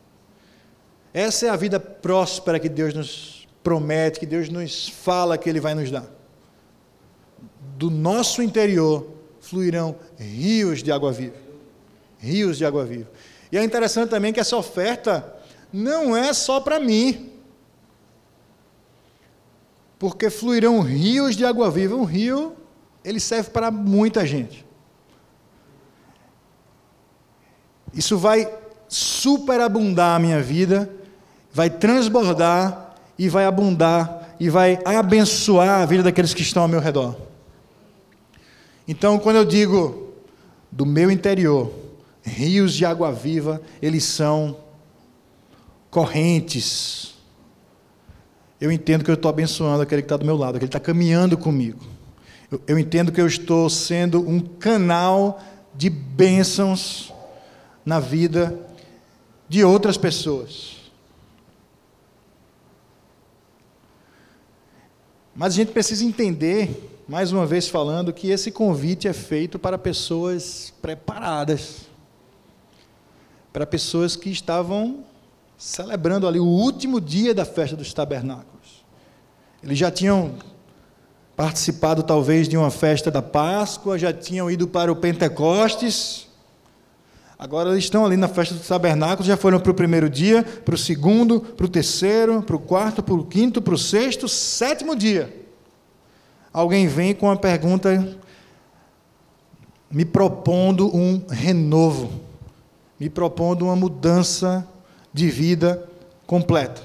Essa 1.12 1.46
é 1.46 1.48
a 1.48 1.56
vida 1.56 1.80
próspera 1.80 2.60
que 2.60 2.68
Deus 2.68 2.94
nos 2.94 3.48
promete, 3.62 4.20
que 4.20 4.26
Deus 4.26 4.48
nos 4.48 4.88
fala 4.88 5.36
que 5.36 5.48
Ele 5.48 5.60
vai 5.60 5.74
nos 5.74 5.90
dar. 5.90 6.06
Do 7.76 7.90
nosso 7.90 8.42
interior 8.42 9.10
fluirão 9.40 9.96
rios 10.18 10.82
de 10.82 10.92
água 10.92 11.12
viva. 11.12 11.36
Rios 12.18 12.58
de 12.58 12.64
água 12.64 12.84
viva. 12.84 13.10
E 13.50 13.58
é 13.58 13.64
interessante 13.64 14.10
também 14.10 14.32
que 14.32 14.40
essa 14.40 14.56
oferta 14.56 15.34
não 15.72 16.16
é 16.16 16.32
só 16.32 16.60
para 16.60 16.78
mim. 16.78 17.32
Porque 19.98 20.30
fluirão 20.30 20.80
rios 20.80 21.36
de 21.36 21.44
água 21.44 21.70
viva. 21.70 21.96
Um 21.96 22.04
rio, 22.04 22.56
ele 23.04 23.18
serve 23.18 23.50
para 23.50 23.70
muita 23.70 24.24
gente. 24.24 24.64
Isso 27.92 28.16
vai 28.16 28.50
superabundar 28.88 30.16
a 30.16 30.18
minha 30.18 30.40
vida, 30.42 30.90
vai 31.52 31.68
transbordar 31.68 32.96
e 33.18 33.28
vai 33.28 33.44
abundar 33.44 34.34
e 34.40 34.48
vai 34.48 34.78
abençoar 34.84 35.82
a 35.82 35.86
vida 35.86 36.02
daqueles 36.02 36.32
que 36.32 36.42
estão 36.42 36.62
ao 36.62 36.68
meu 36.68 36.80
redor. 36.80 37.14
Então, 38.88 39.18
quando 39.18 39.36
eu 39.36 39.44
digo 39.44 40.14
do 40.72 40.86
meu 40.86 41.10
interior, 41.10 41.70
rios 42.22 42.74
de 42.74 42.84
água 42.84 43.12
viva, 43.12 43.60
eles 43.82 44.04
são 44.04 44.56
correntes. 45.90 47.14
Eu 48.60 48.72
entendo 48.72 49.04
que 49.04 49.10
eu 49.10 49.14
estou 49.14 49.28
abençoando 49.28 49.82
aquele 49.82 50.02
que 50.02 50.06
está 50.06 50.16
do 50.16 50.24
meu 50.24 50.36
lado, 50.36 50.56
aquele 50.56 50.70
que 50.70 50.76
está 50.76 50.80
caminhando 50.80 51.36
comigo. 51.36 51.80
Eu, 52.50 52.60
eu 52.66 52.78
entendo 52.78 53.12
que 53.12 53.20
eu 53.20 53.26
estou 53.26 53.68
sendo 53.68 54.26
um 54.26 54.40
canal 54.40 55.40
de 55.74 55.90
bênçãos 55.90 57.12
na 57.84 58.00
vida 58.00 58.58
de 59.48 59.62
outras 59.64 59.96
pessoas. 59.96 60.79
Mas 65.40 65.54
a 65.54 65.56
gente 65.56 65.72
precisa 65.72 66.04
entender, 66.04 67.02
mais 67.08 67.32
uma 67.32 67.46
vez 67.46 67.66
falando, 67.66 68.12
que 68.12 68.28
esse 68.28 68.50
convite 68.50 69.08
é 69.08 69.12
feito 69.14 69.58
para 69.58 69.78
pessoas 69.78 70.70
preparadas, 70.82 71.86
para 73.50 73.64
pessoas 73.64 74.16
que 74.16 74.28
estavam 74.28 75.02
celebrando 75.56 76.28
ali 76.28 76.38
o 76.38 76.44
último 76.44 77.00
dia 77.00 77.32
da 77.32 77.46
festa 77.46 77.74
dos 77.74 77.94
tabernáculos. 77.94 78.84
Eles 79.62 79.78
já 79.78 79.90
tinham 79.90 80.34
participado 81.34 82.02
talvez 82.02 82.46
de 82.46 82.58
uma 82.58 82.70
festa 82.70 83.10
da 83.10 83.22
Páscoa, 83.22 83.98
já 83.98 84.12
tinham 84.12 84.50
ido 84.50 84.68
para 84.68 84.92
o 84.92 84.96
Pentecostes. 84.96 86.28
Agora 87.40 87.70
eles 87.70 87.84
estão 87.84 88.04
ali 88.04 88.18
na 88.18 88.28
festa 88.28 88.54
dos 88.54 88.68
tabernáculos, 88.68 89.26
já 89.26 89.34
foram 89.34 89.58
para 89.58 89.72
o 89.72 89.74
primeiro 89.74 90.10
dia, 90.10 90.42
para 90.42 90.74
o 90.74 90.78
segundo, 90.78 91.40
para 91.40 91.64
o 91.64 91.68
terceiro, 91.70 92.42
para 92.42 92.54
o 92.54 92.58
quarto, 92.58 93.02
para 93.02 93.14
o 93.14 93.24
quinto, 93.24 93.62
para 93.62 93.72
o 93.72 93.78
sexto, 93.78 94.28
sétimo 94.28 94.94
dia. 94.94 95.34
Alguém 96.52 96.86
vem 96.86 97.14
com 97.14 97.24
uma 97.24 97.38
pergunta 97.38 98.14
me 99.90 100.04
propondo 100.04 100.94
um 100.94 101.24
renovo, 101.30 102.12
me 102.98 103.08
propondo 103.08 103.64
uma 103.64 103.74
mudança 103.74 104.68
de 105.10 105.30
vida 105.30 105.88
completa. 106.26 106.82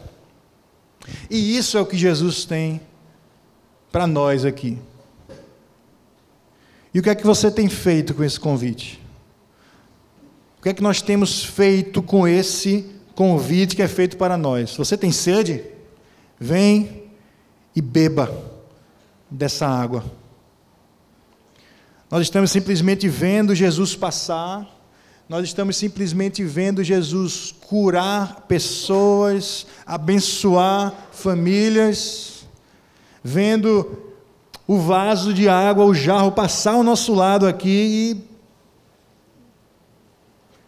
E 1.30 1.58
isso 1.58 1.78
é 1.78 1.82
o 1.82 1.86
que 1.86 1.98
Jesus 1.98 2.46
tem 2.46 2.80
para 3.92 4.08
nós 4.08 4.46
aqui. 4.46 4.80
E 6.94 7.00
o 7.00 7.04
que 7.04 7.10
é 7.10 7.16
que 7.16 7.26
você 7.26 7.52
tem 7.52 7.68
feito 7.68 8.14
com 8.14 8.24
esse 8.24 8.40
convite? 8.40 9.04
Que 10.66 10.70
é 10.70 10.74
que 10.74 10.82
nós 10.82 11.00
temos 11.00 11.46
feito 11.46 12.02
com 12.02 12.28
esse 12.28 12.90
convite 13.14 13.76
que 13.76 13.84
é 13.84 13.88
feito 13.88 14.18
para 14.18 14.36
nós? 14.36 14.76
Você 14.76 14.98
tem 14.98 15.12
sede? 15.12 15.64
Vem 16.40 17.04
e 17.76 17.84
beba 17.84 18.36
dessa 19.30 19.68
água. 19.68 20.04
Nós 22.10 22.24
estamos 22.24 22.50
simplesmente 22.50 23.08
vendo 23.08 23.54
Jesus 23.54 23.96
passar 23.96 24.68
nós 25.30 25.46
estamos 25.46 25.78
simplesmente 25.78 26.44
vendo 26.44 26.84
Jesus 26.84 27.54
curar 27.68 28.46
pessoas, 28.48 29.68
abençoar 29.86 31.10
famílias, 31.12 32.48
vendo 33.24 34.14
o 34.68 34.80
vaso 34.80 35.32
de 35.32 35.48
água, 35.48 35.86
o 35.86 35.94
jarro 35.94 36.32
passar 36.32 36.72
ao 36.72 36.84
nosso 36.84 37.14
lado 37.14 37.46
aqui 37.46 37.70
e. 38.32 38.35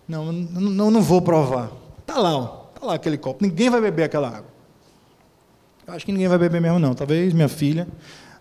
Não, 0.08 0.32
não, 0.32 0.92
não 0.92 1.02
vou 1.02 1.22
provar. 1.22 1.72
Está 2.00 2.18
lá, 2.20 2.66
está 2.74 2.86
lá 2.86 2.94
aquele 2.94 3.18
copo. 3.18 3.44
Ninguém 3.44 3.70
vai 3.70 3.82
beber 3.82 4.04
aquela 4.04 4.30
água. 4.30 4.58
Eu 5.86 5.94
acho 5.94 6.06
que 6.06 6.12
ninguém 6.12 6.28
vai 6.28 6.38
beber 6.38 6.62
mesmo, 6.62 6.80
não. 6.80 6.94
Talvez 6.94 7.34
minha 7.34 7.50
filha. 7.50 7.88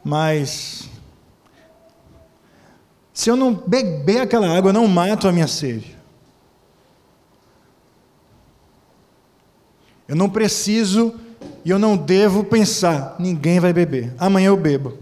Mas. 0.04 0.88
Se 3.12 3.30
eu 3.30 3.36
não 3.36 3.54
beber 3.54 4.20
aquela 4.20 4.48
água, 4.48 4.68
eu 4.70 4.74
não 4.74 4.86
mato 4.86 5.26
a 5.26 5.32
minha 5.32 5.48
sede. 5.48 5.96
Eu 10.06 10.14
não 10.14 10.30
preciso 10.30 11.14
e 11.64 11.70
eu 11.70 11.78
não 11.78 11.96
devo 11.96 12.44
pensar, 12.44 13.16
ninguém 13.18 13.58
vai 13.58 13.72
beber. 13.72 14.14
Amanhã 14.18 14.48
eu 14.48 14.56
bebo. 14.56 14.96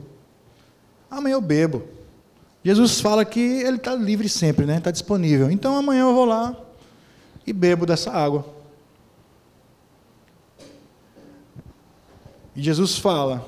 Amanhã 1.11 1.35
eu 1.35 1.41
bebo. 1.41 1.83
Jesus 2.65 2.99
fala 2.99 3.27
que 3.27 3.39
ele 3.39 3.77
está 3.77 3.95
livre 3.95 4.27
sempre, 4.27 4.65
né? 4.65 4.79
Está 4.79 4.91
disponível. 4.91 5.51
Então 5.51 5.77
amanhã 5.77 6.01
eu 6.01 6.15
vou 6.15 6.25
lá 6.25 6.57
e 7.47 7.53
bebo 7.53 7.85
dessa 7.85 8.11
água. 8.11 8.47
E 12.57 12.63
Jesus 12.63 12.97
fala: 12.97 13.47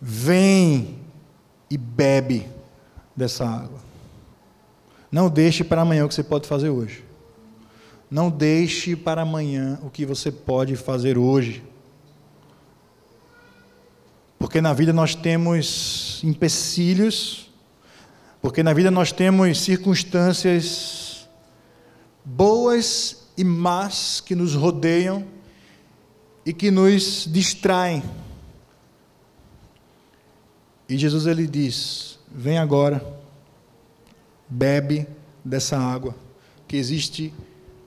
Vem 0.00 0.98
e 1.68 1.76
bebe 1.76 2.46
dessa 3.16 3.44
água. 3.44 3.80
Não 5.10 5.28
deixe 5.28 5.64
para 5.64 5.82
amanhã 5.82 6.04
o 6.04 6.08
que 6.08 6.14
você 6.14 6.22
pode 6.22 6.46
fazer 6.46 6.68
hoje. 6.68 7.04
Não 8.08 8.30
deixe 8.30 8.94
para 8.94 9.22
amanhã 9.22 9.80
o 9.82 9.90
que 9.90 10.06
você 10.06 10.30
pode 10.30 10.76
fazer 10.76 11.18
hoje. 11.18 11.64
Porque 14.40 14.58
na 14.62 14.72
vida 14.72 14.90
nós 14.90 15.14
temos 15.14 16.18
empecilhos, 16.24 17.50
porque 18.40 18.62
na 18.62 18.72
vida 18.72 18.90
nós 18.90 19.12
temos 19.12 19.60
circunstâncias 19.60 21.28
boas 22.24 23.28
e 23.36 23.44
más 23.44 24.18
que 24.22 24.34
nos 24.34 24.54
rodeiam 24.54 25.26
e 26.44 26.54
que 26.54 26.70
nos 26.70 27.28
distraem. 27.30 28.02
E 30.88 30.96
Jesus 30.96 31.26
ele 31.26 31.46
diz: 31.46 32.18
Vem 32.34 32.56
agora, 32.56 33.04
bebe 34.48 35.06
dessa 35.44 35.78
água, 35.78 36.16
que 36.66 36.78
existe 36.78 37.30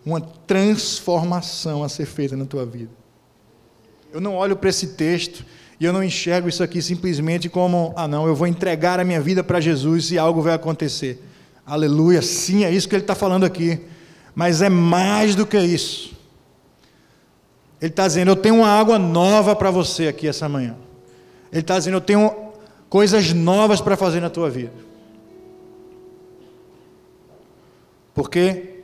uma 0.06 0.22
transformação 0.22 1.84
a 1.84 1.90
ser 1.90 2.06
feita 2.06 2.38
na 2.38 2.46
tua 2.46 2.64
vida. 2.64 2.92
Eu 4.12 4.22
não 4.22 4.36
olho 4.36 4.56
para 4.56 4.70
esse 4.70 4.90
texto 4.90 5.44
e 5.80 5.86
eu 5.86 5.94
não 5.94 6.04
enxergo 6.04 6.48
isso 6.48 6.64
aqui 6.64 6.82
simplesmente 6.82 7.50
como, 7.50 7.94
ah, 7.96 8.08
não, 8.08 8.28
eu 8.28 8.36
vou 8.36 8.48
entregar 8.48 9.00
a 9.00 9.04
minha 9.04 9.20
vida 9.20 9.44
para 9.44 9.60
Jesus 9.60 10.12
e 10.12 10.18
algo 10.18 10.42
vai 10.42 10.54
acontecer. 10.54 11.22
Aleluia, 11.66 12.22
sim, 12.22 12.64
é 12.64 12.72
isso 12.72 12.88
que 12.88 12.96
ele 12.96 13.04
está 13.04 13.16
falando 13.16 13.46
aqui. 13.46 13.80
Mas 14.36 14.62
é 14.62 14.70
mais 14.70 15.36
do 15.36 15.46
que 15.46 15.60
isso. 15.60 16.14
Ele 17.82 17.92
está 17.92 18.08
dizendo: 18.08 18.32
Eu 18.32 18.36
tenho 18.36 18.56
uma 18.56 18.70
água 18.70 18.98
nova 18.98 19.56
para 19.56 19.70
você 19.70 20.08
aqui 20.08 20.28
essa 20.28 20.48
manhã. 20.48 20.76
Ele 21.52 21.62
está 21.62 21.78
dizendo: 21.78 21.98
Eu 21.98 22.02
tenho 22.02 22.34
coisas 22.90 23.34
novas 23.34 23.82
para 23.82 23.98
fazer 23.98 24.20
na 24.20 24.30
tua 24.30 24.50
vida. 24.50 24.72
Porque, 28.14 28.84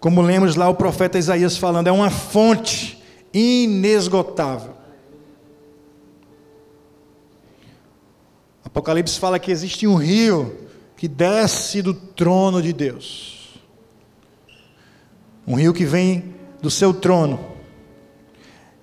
como 0.00 0.20
lemos 0.20 0.56
lá 0.56 0.68
o 0.68 0.74
profeta 0.74 1.18
Isaías 1.18 1.56
falando, 1.56 1.86
é 1.86 1.92
uma 1.92 2.10
fonte 2.10 3.02
inesgotável. 3.32 4.71
Apocalipse 8.72 9.20
fala 9.20 9.38
que 9.38 9.50
existe 9.50 9.86
um 9.86 9.96
rio 9.96 10.66
que 10.96 11.06
desce 11.06 11.82
do 11.82 11.92
trono 11.92 12.62
de 12.62 12.72
Deus. 12.72 13.60
Um 15.46 15.56
rio 15.56 15.74
que 15.74 15.84
vem 15.84 16.34
do 16.62 16.70
seu 16.70 16.94
trono 16.94 17.38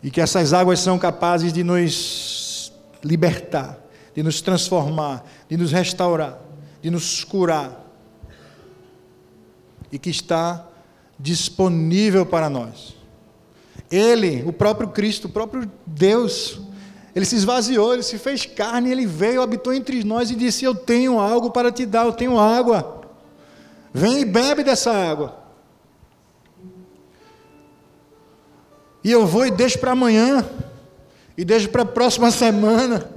e 0.04 0.12
que 0.12 0.22
essas 0.22 0.54
águas 0.54 0.80
são 0.80 1.00
capazes 1.00 1.52
de 1.52 1.64
nos 1.64 2.72
libertar, 3.04 3.80
de 4.14 4.22
nos 4.22 4.42
transformar, 4.42 5.26
de 5.50 5.58
nos 5.58 5.72
restaurar, 5.72 6.40
de 6.84 6.92
nos 6.92 7.24
curar. 7.24 7.84
E 9.92 9.98
que 9.98 10.12
está 10.12 10.68
disponível 11.18 12.28
para 12.28 12.48
nós. 12.48 12.96
Ele, 13.90 14.44
o 14.44 14.54
próprio 14.54 14.90
Cristo, 14.90 15.26
o 15.26 15.32
próprio 15.32 15.70
Deus, 15.84 16.62
ele 17.16 17.26
se 17.26 17.36
esvaziou, 17.36 17.94
ele 17.94 18.04
se 18.04 18.18
fez 18.18 18.46
carne, 18.46 18.92
ele 18.92 19.06
veio, 19.06 19.42
habitou 19.42 19.74
entre 19.74 20.04
nós 20.04 20.30
e 20.30 20.36
disse: 20.36 20.64
Eu 20.64 20.76
tenho 20.76 21.20
algo 21.20 21.50
para 21.50 21.72
te 21.72 21.86
dar, 21.86 22.06
eu 22.06 22.14
tenho 22.14 22.40
água. 22.40 23.02
Vem 23.94 24.22
e 24.22 24.26
bebe 24.26 24.64
dessa 24.64 24.92
água. 24.92 25.38
E 29.04 29.12
eu 29.12 29.26
vou 29.26 29.46
e 29.46 29.52
deixo 29.52 29.80
para 29.80 29.92
amanhã, 29.92 30.48
e 31.38 31.44
deixo 31.44 31.70
para 31.70 31.82
a 31.82 31.86
próxima 31.86 32.30
semana. 32.32 33.10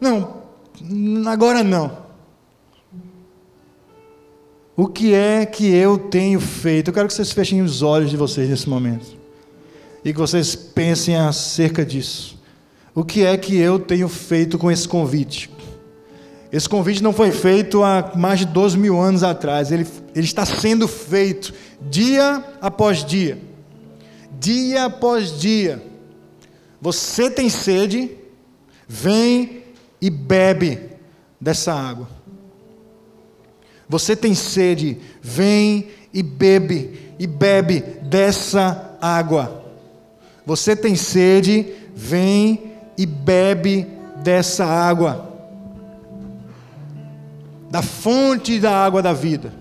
Não, 0.00 0.42
agora 1.26 1.62
não. 1.62 2.00
O 4.76 4.88
que 4.88 5.12
é 5.12 5.44
que 5.44 5.72
eu 5.72 5.98
tenho 5.98 6.40
feito? 6.40 6.88
Eu 6.88 6.94
quero 6.94 7.06
que 7.06 7.12
vocês 7.12 7.32
fechem 7.32 7.60
os 7.60 7.82
olhos 7.82 8.10
de 8.10 8.16
vocês 8.16 8.48
nesse 8.48 8.68
momento. 8.68 9.06
E 10.02 10.10
que 10.10 10.18
vocês 10.18 10.56
pensem 10.56 11.16
acerca 11.16 11.84
disso. 11.84 12.39
O 13.00 13.04
que 13.04 13.24
é 13.24 13.34
que 13.38 13.56
eu 13.56 13.78
tenho 13.78 14.10
feito 14.10 14.58
com 14.58 14.70
esse 14.70 14.86
convite? 14.86 15.50
Esse 16.52 16.68
convite 16.68 17.02
não 17.02 17.14
foi 17.14 17.32
feito 17.32 17.82
há 17.82 18.12
mais 18.14 18.40
de 18.40 18.44
12 18.44 18.76
mil 18.76 19.00
anos 19.00 19.22
atrás. 19.22 19.72
Ele, 19.72 19.86
ele 20.14 20.26
está 20.26 20.44
sendo 20.44 20.86
feito 20.86 21.54
dia 21.80 22.44
após 22.60 23.02
dia 23.02 23.38
dia 24.38 24.84
após 24.84 25.40
dia. 25.40 25.82
Você 26.78 27.30
tem 27.30 27.48
sede, 27.48 28.10
vem 28.86 29.62
e 29.98 30.10
bebe 30.10 30.78
dessa 31.40 31.72
água. 31.72 32.06
Você 33.88 34.14
tem 34.14 34.34
sede, 34.34 34.98
vem 35.22 35.88
e 36.12 36.22
bebe 36.22 37.14
e 37.18 37.26
bebe 37.26 37.80
dessa 38.02 38.98
água. 39.00 39.64
Você 40.44 40.76
tem 40.76 40.94
sede, 40.94 41.66
vem 41.94 42.69
e 43.00 43.06
bebe 43.06 43.86
dessa 44.22 44.66
água. 44.66 45.26
Da 47.70 47.80
fonte 47.80 48.58
da 48.58 48.84
água 48.84 49.00
da 49.00 49.14
vida. 49.14 49.54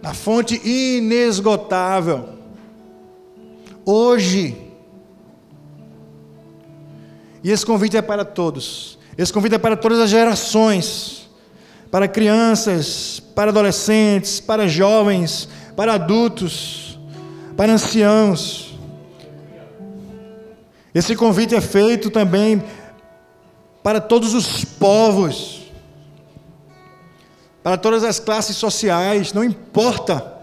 Da 0.00 0.14
fonte 0.14 0.58
inesgotável 0.66 2.30
hoje. 3.84 4.56
E 7.44 7.50
esse 7.50 7.66
convite 7.66 7.98
é 7.98 8.02
para 8.02 8.24
todos. 8.24 8.98
Esse 9.18 9.30
convite 9.30 9.54
é 9.54 9.58
para 9.58 9.76
todas 9.76 9.98
as 9.98 10.08
gerações, 10.08 11.28
para 11.90 12.08
crianças, 12.08 13.20
para 13.34 13.50
adolescentes, 13.50 14.40
para 14.40 14.66
jovens, 14.66 15.48
para 15.76 15.92
adultos, 15.92 16.98
para 17.54 17.74
anciãos. 17.74 18.75
Esse 20.96 21.14
convite 21.14 21.54
é 21.54 21.60
feito 21.60 22.10
também 22.10 22.64
para 23.82 24.00
todos 24.00 24.32
os 24.32 24.64
povos, 24.64 25.70
para 27.62 27.76
todas 27.76 28.02
as 28.02 28.18
classes 28.18 28.56
sociais, 28.56 29.34
não 29.34 29.44
importa, 29.44 30.38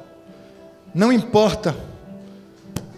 não 0.94 1.12
importa. 1.12 1.76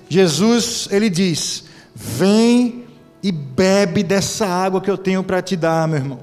Jesus, 0.09 0.89
ele 0.91 1.09
diz: 1.09 1.63
Vem 1.95 2.83
e 3.23 3.31
bebe 3.31 4.03
dessa 4.03 4.45
água 4.45 4.81
que 4.81 4.91
eu 4.91 4.97
tenho 4.97 5.23
para 5.23 5.41
te 5.41 5.55
dar, 5.55 5.87
meu 5.87 5.99
irmão. 5.99 6.19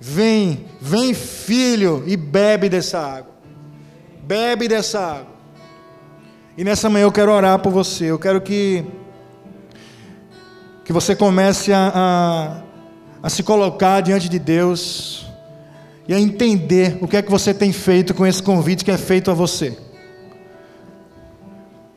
Vem, 0.00 0.64
vem, 0.80 1.12
filho, 1.12 2.02
e 2.06 2.16
bebe 2.16 2.70
dessa 2.70 2.98
água. 2.98 3.34
Bebe 4.22 4.68
dessa 4.68 5.00
água. 5.00 5.34
E 6.56 6.64
nessa 6.64 6.88
manhã 6.88 7.04
eu 7.04 7.12
quero 7.12 7.30
orar 7.30 7.58
por 7.58 7.70
você. 7.70 8.06
Eu 8.06 8.18
quero 8.18 8.40
que 8.40 8.86
que 10.90 10.92
você 10.92 11.14
comece 11.14 11.72
a, 11.72 11.92
a, 11.94 12.62
a 13.22 13.30
se 13.30 13.44
colocar 13.44 14.00
diante 14.00 14.28
de 14.28 14.40
Deus 14.40 15.24
e 16.08 16.12
a 16.12 16.18
entender 16.18 16.98
o 17.00 17.06
que 17.06 17.16
é 17.16 17.22
que 17.22 17.30
você 17.30 17.54
tem 17.54 17.72
feito 17.72 18.12
com 18.12 18.26
esse 18.26 18.42
convite 18.42 18.84
que 18.84 18.90
é 18.90 18.98
feito 18.98 19.30
a 19.30 19.34
você. 19.34 19.78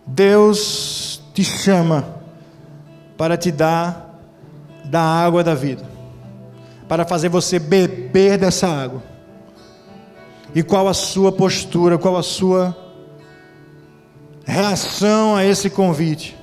Deus 0.06 1.24
te 1.34 1.44
chama 1.44 2.22
para 3.18 3.36
te 3.36 3.52
dar 3.52 4.22
da 4.86 5.02
água 5.02 5.44
da 5.44 5.56
vida, 5.56 5.84
para 6.88 7.04
fazer 7.04 7.30
você 7.30 7.58
beber 7.58 8.38
dessa 8.38 8.68
água. 8.68 9.02
E 10.54 10.62
qual 10.62 10.88
a 10.88 10.94
sua 10.94 11.32
postura, 11.32 11.98
qual 11.98 12.16
a 12.16 12.22
sua 12.22 12.78
reação 14.46 15.36
a 15.36 15.44
esse 15.44 15.68
convite? 15.68 16.43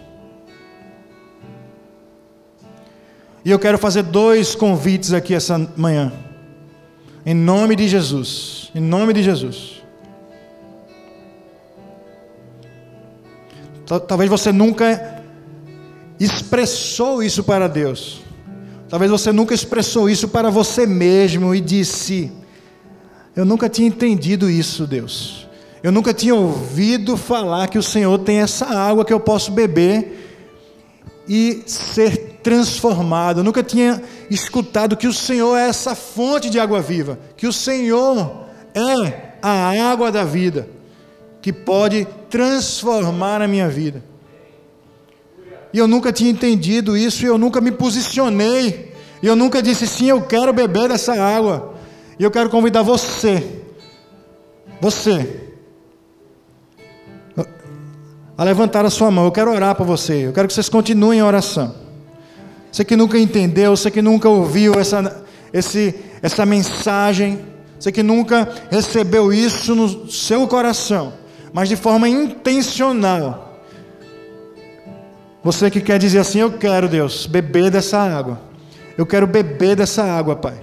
E 3.45 3.51
eu 3.51 3.59
quero 3.59 3.79
fazer 3.79 4.03
dois 4.03 4.55
convites 4.55 5.13
aqui 5.13 5.35
essa 5.35 5.59
manhã. 5.77 6.13
Em 7.25 7.35
nome 7.35 7.75
de 7.75 7.89
Jesus. 7.89 8.71
Em 8.75 8.81
nome 8.81 9.13
de 9.13 9.23
Jesus. 9.23 9.83
Talvez 14.07 14.31
você 14.31 14.53
nunca 14.53 15.23
expressou 16.19 17.23
isso 17.23 17.43
para 17.43 17.67
Deus. 17.67 18.21
Talvez 18.89 19.11
você 19.11 19.33
nunca 19.33 19.55
expressou 19.55 20.09
isso 20.09 20.29
para 20.29 20.51
você 20.51 20.87
mesmo 20.87 21.55
e 21.55 21.61
disse: 21.61 22.31
Eu 23.35 23.45
nunca 23.45 23.69
tinha 23.69 23.89
entendido 23.89 24.51
isso, 24.51 24.87
Deus. 24.87 25.49
Eu 25.83 25.91
nunca 25.91 26.13
tinha 26.13 26.35
ouvido 26.35 27.17
falar 27.17 27.69
que 27.69 27.79
o 27.79 27.83
Senhor 27.83 28.19
tem 28.19 28.41
essa 28.41 28.67
água 28.67 29.05
que 29.05 29.13
eu 29.13 29.19
posso 29.21 29.51
beber 29.51 30.29
e 31.27 31.63
ser 31.67 32.30
transformado. 32.43 33.41
Eu 33.41 33.45
nunca 33.45 33.63
tinha 33.63 34.03
escutado 34.31 34.97
que 34.97 35.07
o 35.07 35.13
Senhor 35.13 35.57
é 35.57 35.69
essa 35.69 35.95
fonte 35.95 36.51
de 36.51 36.59
água 36.59 36.81
viva, 36.81 37.19
que 37.37 37.47
o 37.47 37.53
Senhor 37.53 38.47
é 38.75 39.33
a 39.43 39.91
água 39.91 40.11
da 40.11 40.25
vida, 40.25 40.69
que 41.41 41.53
pode 41.53 42.07
transformar 42.29 43.43
a 43.43 43.49
minha 43.49 43.69
vida. 43.69 44.03
E 45.73 45.79
eu 45.79 45.87
nunca 45.87 46.13
tinha 46.13 46.31
entendido 46.31 46.97
isso, 46.97 47.25
e 47.25 47.27
eu 47.27 47.39
nunca 47.39 47.61
me 47.61 47.71
posicionei, 47.71 48.93
e 49.23 49.27
eu 49.27 49.37
nunca 49.37 49.63
disse 49.63 49.87
sim, 49.87 50.09
eu 50.09 50.23
quero 50.23 50.53
beber 50.53 50.89
dessa 50.89 51.15
água. 51.15 51.75
E 52.19 52.23
eu 52.25 52.31
quero 52.31 52.51
convidar 52.51 52.83
você, 52.83 53.63
você, 54.81 55.51
a 58.41 58.45
levantar 58.45 58.87
a 58.87 58.91
sua 58.91 59.11
mão. 59.11 59.27
Eu 59.27 59.33
quero 59.33 59.53
orar 59.53 59.75
para 59.75 59.85
você. 59.85 60.27
Eu 60.27 60.33
quero 60.33 60.49
que 60.49 60.55
vocês 60.55 60.69
continuem 60.69 61.19
em 61.19 61.23
oração. 61.23 61.75
Você 62.71 62.85
que 62.85 62.97
nunca 62.97 63.19
entendeu, 63.19 63.77
você 63.77 63.91
que 63.91 64.01
nunca 64.01 64.29
ouviu 64.29 64.75
essa, 64.75 65.25
esse, 65.53 65.95
essa 66.23 66.47
mensagem, 66.47 67.41
você 67.79 67.91
que 67.91 68.03
nunca 68.03 68.49
recebeu 68.71 69.33
isso 69.33 69.75
no 69.75 70.11
seu 70.11 70.47
coração, 70.47 71.13
mas 71.53 71.69
de 71.69 71.77
forma 71.77 72.09
intencional. 72.09 73.63
Você 75.43 75.71
que 75.71 75.81
quer 75.81 75.99
dizer 75.99 76.19
assim: 76.19 76.41
Eu 76.41 76.53
quero, 76.53 76.89
Deus, 76.89 77.27
beber 77.27 77.71
dessa 77.71 77.99
água. 77.99 78.41
Eu 78.97 79.07
quero 79.07 79.27
beber 79.27 79.75
dessa 79.75 80.05
água, 80.05 80.37
Pai. 80.37 80.61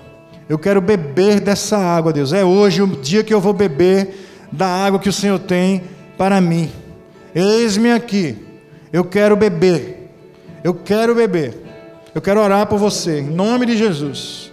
Eu 0.48 0.58
quero 0.58 0.80
beber 0.80 1.40
dessa 1.40 1.78
água, 1.78 2.14
Deus. 2.14 2.32
É 2.32 2.46
hoje 2.46 2.82
o 2.82 2.88
dia 2.88 3.24
que 3.24 3.34
eu 3.34 3.42
vou 3.42 3.52
beber 3.54 4.16
da 4.52 4.68
água 4.68 5.00
que 5.00 5.10
o 5.10 5.14
Senhor 5.14 5.40
tem 5.40 5.84
para 6.18 6.40
mim. 6.40 6.72
Eis-me 7.36 7.92
aqui. 7.92 8.38
Eu 8.94 9.04
quero 9.04 9.36
beber. 9.36 10.10
Eu 10.64 10.74
quero 10.74 11.14
beber. 11.14 11.67
Eu 12.14 12.22
quero 12.22 12.42
orar 12.42 12.68
por 12.68 12.80
você, 12.80 13.20
em 13.20 13.30
nome 13.30 13.66
de 13.66 13.78
Jesus. 13.78 14.47